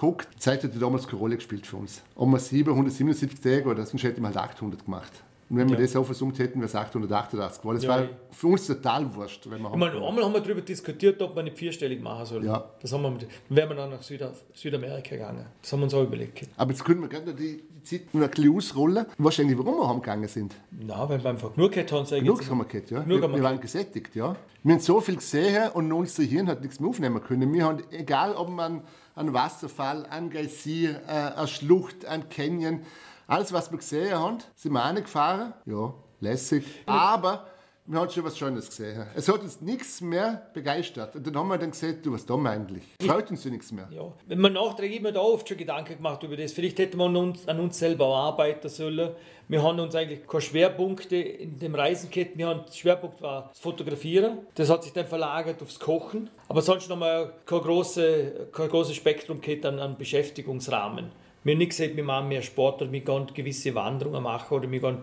abgeguckt. 0.00 0.28
Die 0.34 0.38
Zeit 0.38 0.64
hat 0.64 0.70
damals 0.80 1.06
keine 1.06 1.18
Rolle 1.20 1.36
gespielt 1.36 1.66
für 1.66 1.76
uns. 1.76 2.02
Ob 2.16 2.28
wir 2.30 2.38
777 2.38 3.40
Tage 3.40 3.64
oder 3.68 3.84
sonst 3.86 4.02
hätten 4.02 4.20
wir 4.22 4.28
halt 4.28 4.36
800 4.36 4.84
gemacht. 4.84 5.12
Und 5.48 5.56
wenn 5.56 5.68
wir 5.68 5.74
Ja. 5.76 5.82
das 5.82 5.96
aufgesummt 5.96 6.38
hätten, 6.38 6.60
wäre 6.60 6.66
es 6.68 6.76
888 6.76 7.60
geworden. 7.60 7.78
Das 7.78 7.84
Ja, 7.84 7.90
war 7.90 8.08
für 8.30 8.46
uns 8.46 8.68
total 8.68 9.12
wurscht. 9.16 9.50
Wenn 9.50 9.60
wir 9.62 9.70
Ich 9.70 9.76
meine, 9.76 9.94
einmal 9.94 10.24
haben 10.24 10.32
wir 10.32 10.40
darüber 10.40 10.60
diskutiert, 10.60 11.20
ob 11.22 11.34
man 11.34 11.44
nicht 11.44 11.58
vierstellig 11.58 12.00
machen 12.00 12.24
soll. 12.24 12.44
Ja. 12.44 12.70
Das 12.80 12.92
haben 12.92 13.02
wir, 13.02 13.10
mit- 13.10 13.22
dann 13.22 13.56
wären 13.56 13.68
wir 13.70 13.74
dann 13.74 13.90
nach 13.90 14.00
Süda, 14.02 14.30
Südamerika 14.54 15.16
gegangen. 15.16 15.46
Das 15.60 15.72
haben 15.72 15.80
wir 15.80 15.84
uns 15.84 15.94
auch 15.94 16.04
überlegt. 16.04 16.48
Aber 16.56 16.70
jetzt 16.70 16.84
können 16.84 17.00
wir 17.00 17.08
gerne 17.08 17.34
die, 17.34 17.64
die 17.68 17.82
Zeit 17.82 18.14
noch 18.14 18.22
ein 18.22 18.30
bisschen 18.30 18.56
ausrollen. 18.56 19.06
Wahrscheinlich, 19.18 19.58
warum 19.58 19.74
wir 19.78 19.88
heimgegangen 19.88 20.28
sind. 20.28 20.54
Na, 20.70 21.08
weil 21.08 21.20
wir 21.20 21.30
einfach 21.30 21.52
genug 21.52 21.72
gehabt 21.72 21.90
haben, 21.90 22.04
sage 22.06 22.18
ich 22.18 22.22
Genug 22.26 22.38
jetzt. 22.42 22.48
haben 22.50 22.58
wir 22.58 22.64
gehabt, 22.66 22.90
ja. 22.92 23.04
Wir 23.08 23.20
wir 23.20 23.42
waren 23.42 23.60
gesättigt, 23.60 24.14
ja. 24.14 24.36
Wir 24.62 24.74
haben 24.74 24.80
so 24.80 25.00
viel 25.00 25.16
gesehen 25.16 25.70
und 25.74 25.90
unser 25.92 26.22
Hirn 26.22 26.46
hat 26.46 26.60
nichts 26.60 26.78
mehr 26.78 26.90
aufnehmen 26.90 27.20
können. 27.24 27.52
Wir 27.52 27.64
haben, 27.64 27.82
egal 27.90 28.34
ob 28.36 28.50
man 28.50 28.82
einen 29.14 29.32
Wasserfall, 29.32 30.06
einen 30.06 30.30
Geysir, 30.30 31.00
äh, 31.06 31.10
eine 31.36 31.48
Schlucht, 31.48 32.04
einen 32.06 32.28
Canyon, 32.28 32.82
alles, 33.26 33.52
was 33.52 33.70
wir 33.70 33.78
gesehen 33.78 34.18
haben, 34.18 34.38
sind 34.56 34.72
wir 34.72 34.82
gefahren. 35.02 35.54
Ja, 35.64 35.94
lässig. 36.20 36.64
Aber 36.86 37.46
wir 37.90 37.98
haben 37.98 38.10
schon 38.10 38.24
was 38.24 38.38
Schönes 38.38 38.68
gesehen. 38.68 39.04
Es 39.16 39.28
hat 39.28 39.42
uns 39.42 39.60
nichts 39.60 40.00
mehr 40.00 40.46
begeistert. 40.54 41.16
Und 41.16 41.26
dann 41.26 41.36
haben 41.36 41.48
wir 41.48 41.58
dann 41.58 41.72
gesagt, 41.72 42.06
du, 42.06 42.12
was 42.12 42.24
tun 42.24 42.42
wir 42.42 42.50
eigentlich? 42.50 42.84
Freut 43.04 43.28
uns 43.30 43.42
ja 43.44 43.50
nichts 43.50 43.72
mehr. 43.72 43.88
Ja. 43.90 44.12
Wenn 44.26 44.38
man 44.38 44.52
nachträgt, 44.52 44.94
ich 44.94 45.02
mir 45.02 45.12
da 45.12 45.20
oft 45.20 45.48
schon 45.48 45.56
Gedanken 45.56 45.96
gemacht 45.96 46.22
über 46.22 46.36
das. 46.36 46.52
Vielleicht 46.52 46.78
hätte 46.78 46.96
man 46.96 47.16
uns, 47.16 47.48
an 47.48 47.58
uns 47.58 47.78
selber 47.78 48.06
auch 48.06 48.16
arbeiten 48.16 48.68
sollen. 48.68 49.10
Wir 49.48 49.62
haben 49.62 49.80
uns 49.80 49.96
eigentlich 49.96 50.24
keine 50.28 50.40
Schwerpunkte 50.40 51.16
in 51.16 51.58
dem 51.58 51.74
Reisen 51.74 52.10
gehabt. 52.10 52.38
Wir 52.38 52.46
haben, 52.46 52.60
der 52.64 52.72
Schwerpunkt 52.72 53.20
war 53.22 53.48
das 53.48 53.58
Fotografieren. 53.58 54.38
Das 54.54 54.70
hat 54.70 54.84
sich 54.84 54.92
dann 54.92 55.06
verlagert 55.06 55.60
aufs 55.60 55.80
Kochen. 55.80 56.30
Aber 56.48 56.62
sonst 56.62 56.88
noch 56.88 56.96
mal 56.96 57.32
kein, 57.44 57.60
große, 57.60 58.50
kein 58.52 58.68
großes 58.68 58.94
Spektrum 58.94 59.40
gehabt 59.40 59.66
an, 59.66 59.80
an 59.80 59.98
Beschäftigungsrahmen. 59.98 61.10
Wir 61.42 61.54
haben 61.54 61.58
nicht 61.58 61.70
gesagt, 61.70 61.96
wir 61.96 62.04
machen 62.04 62.28
mehr 62.28 62.42
Sport 62.42 62.82
oder 62.82 62.92
wir 62.92 63.00
gehen 63.00 63.26
gewisse 63.32 63.74
Wanderungen 63.74 64.22
machen 64.22 64.54
oder 64.54 64.70
wir 64.70 64.78
gehen 64.78 64.98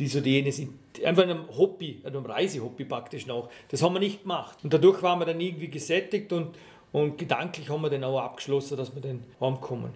dies 0.00 0.16
oder 0.16 0.26
jenes. 0.26 0.58
in- 0.58 0.78
Einfach 1.04 1.22
einem 1.22 1.44
Hobby, 1.56 2.00
einem 2.04 2.26
Reisehobby 2.26 2.84
praktisch 2.84 3.26
nach. 3.26 3.48
Das 3.68 3.82
haben 3.82 3.94
wir 3.94 4.00
nicht 4.00 4.22
gemacht. 4.22 4.58
Und 4.64 4.72
dadurch 4.74 5.02
waren 5.02 5.20
wir 5.20 5.26
dann 5.26 5.40
irgendwie 5.40 5.68
gesättigt 5.68 6.32
und, 6.32 6.48
und 6.92 7.16
gedanklich 7.16 7.68
haben 7.70 7.82
wir 7.82 7.90
dann 7.90 8.02
auch 8.04 8.18
abgeschlossen, 8.18 8.76
dass 8.76 8.92
wir 8.94 9.00
dann 9.00 9.22
heimkommen. 9.40 9.92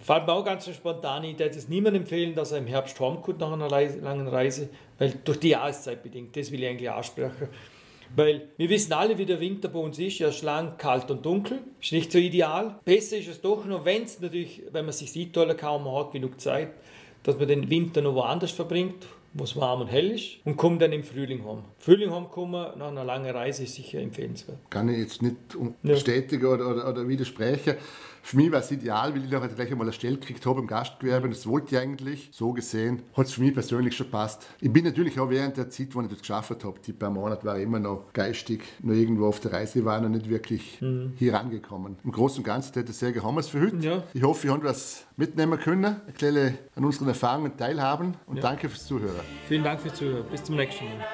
Fällt 0.00 0.26
mir 0.26 0.32
auch 0.32 0.44
ganz 0.44 0.64
so 0.64 0.72
spontan, 0.72 1.24
ich 1.24 1.36
würde 1.38 1.50
es 1.58 1.68
niemandem 1.68 2.02
empfehlen, 2.02 2.34
dass 2.36 2.52
er 2.52 2.58
im 2.58 2.68
Herbst 2.68 2.98
heimkommt 3.00 3.40
nach 3.40 3.52
einer 3.52 3.70
Reise, 3.70 3.98
langen 3.98 4.28
Reise, 4.28 4.68
weil 4.98 5.12
durch 5.24 5.40
die 5.40 5.48
Jahreszeit 5.48 6.02
bedingt, 6.04 6.36
das 6.36 6.52
will 6.52 6.62
ich 6.62 6.68
eigentlich 6.68 6.88
ansprechen. 6.90 7.48
Weil 8.14 8.48
wir 8.56 8.70
wissen 8.70 8.92
alle, 8.94 9.18
wie 9.18 9.26
der 9.26 9.40
Winter 9.40 9.68
bei 9.68 9.80
uns 9.80 9.98
ist, 9.98 10.18
ja 10.20 10.32
schlank, 10.32 10.78
kalt 10.78 11.10
und 11.10 11.26
dunkel. 11.26 11.58
Ist 11.82 11.92
nicht 11.92 12.10
so 12.10 12.16
ideal. 12.18 12.78
Besser 12.84 13.18
ist 13.18 13.28
es 13.28 13.40
doch 13.40 13.64
noch, 13.66 13.84
wenn 13.84 14.04
es 14.04 14.18
natürlich, 14.20 14.62
wenn 14.72 14.84
man 14.86 14.92
sich 14.94 15.12
sieht, 15.12 15.34
kann, 15.34 15.82
man 15.84 15.94
hat 15.94 16.12
genug 16.12 16.40
Zeit, 16.40 16.70
dass 17.24 17.36
man 17.36 17.48
den 17.48 17.68
Winter 17.68 18.00
noch 18.00 18.14
woanders 18.14 18.52
verbringt, 18.52 19.04
wo 19.34 19.44
es 19.44 19.56
warm 19.56 19.82
und 19.82 19.88
hell 19.88 20.10
ist 20.10 20.38
und 20.44 20.56
komme 20.56 20.78
dann 20.78 20.92
im 20.92 21.04
Frühling 21.04 21.44
heim. 21.44 21.64
Frühling 21.78 22.12
heimkommen 22.12 22.78
nach 22.78 22.88
einer 22.88 23.04
langen 23.04 23.30
Reise 23.30 23.64
ist 23.64 23.74
sicher 23.74 24.00
empfehlenswert. 24.00 24.58
Kann 24.70 24.88
ich 24.88 24.98
jetzt 24.98 25.22
nicht 25.22 25.36
bestätigen 25.82 26.44
ja. 26.44 26.52
oder, 26.52 26.68
oder, 26.68 26.88
oder 26.88 27.08
widersprechen. 27.08 27.74
Für 28.22 28.36
mich 28.36 28.50
war 28.52 28.60
es 28.60 28.70
ideal, 28.70 29.14
weil 29.14 29.24
ich 29.24 29.30
nachher 29.30 29.48
gleich 29.48 29.70
einmal 29.70 29.86
eine 29.86 29.92
Stelle 29.92 30.16
gekriegt 30.16 30.44
habe 30.46 30.60
im 30.60 30.66
Gastgewerbe 30.66 31.28
das 31.28 31.46
wollte 31.46 31.74
ich 31.74 31.80
eigentlich. 31.80 32.28
So 32.32 32.52
gesehen 32.52 33.02
hat 33.16 33.26
es 33.26 33.32
für 33.32 33.42
mich 33.42 33.54
persönlich 33.54 33.96
schon 33.96 34.10
passt. 34.10 34.46
Ich 34.60 34.72
bin 34.72 34.84
natürlich 34.84 35.18
auch 35.18 35.30
während 35.30 35.56
der 35.56 35.70
Zeit, 35.70 35.94
wo 35.94 36.00
ich 36.02 36.08
das 36.08 36.18
geschafft 36.18 36.64
habe, 36.64 36.78
die 36.84 36.92
paar 36.92 37.10
Monate 37.10 37.44
war 37.44 37.56
ich 37.56 37.64
immer 37.64 37.78
noch 37.78 38.12
geistig, 38.12 38.62
noch 38.82 38.94
irgendwo 38.94 39.26
auf 39.26 39.40
der 39.40 39.52
Reise, 39.52 39.84
war 39.84 40.00
noch 40.00 40.08
nicht 40.08 40.28
wirklich 40.28 40.80
mhm. 40.80 41.12
hier 41.16 41.34
rangekommen. 41.34 41.96
Im 42.04 42.12
Großen 42.12 42.38
und 42.38 42.44
Ganzen 42.44 42.74
hätte 42.74 42.92
ich 42.92 43.00
wir 43.00 43.40
es 43.40 43.48
für 43.48 43.60
heute. 43.60 43.76
Ja. 43.78 44.02
Ich 44.14 44.22
hoffe, 44.22 44.44
wir 44.44 44.52
haben 44.52 44.64
was 44.64 45.06
mitnehmen 45.16 45.58
können, 45.58 45.84
ein 45.84 46.12
bisschen 46.12 46.58
an 46.74 46.84
unseren 46.84 47.08
Erfahrungen 47.08 47.56
teilhaben 47.56 48.14
und 48.26 48.36
ja. 48.36 48.42
danke 48.42 48.68
fürs 48.68 48.86
Zuhören. 48.86 49.20
Vielen 49.46 49.64
Dank 49.64 49.80
fürs 49.80 49.94
Zuhören. 49.94 50.26
Bis 50.30 50.44
zum 50.44 50.56
nächsten 50.56 50.84
Mal. 50.84 51.06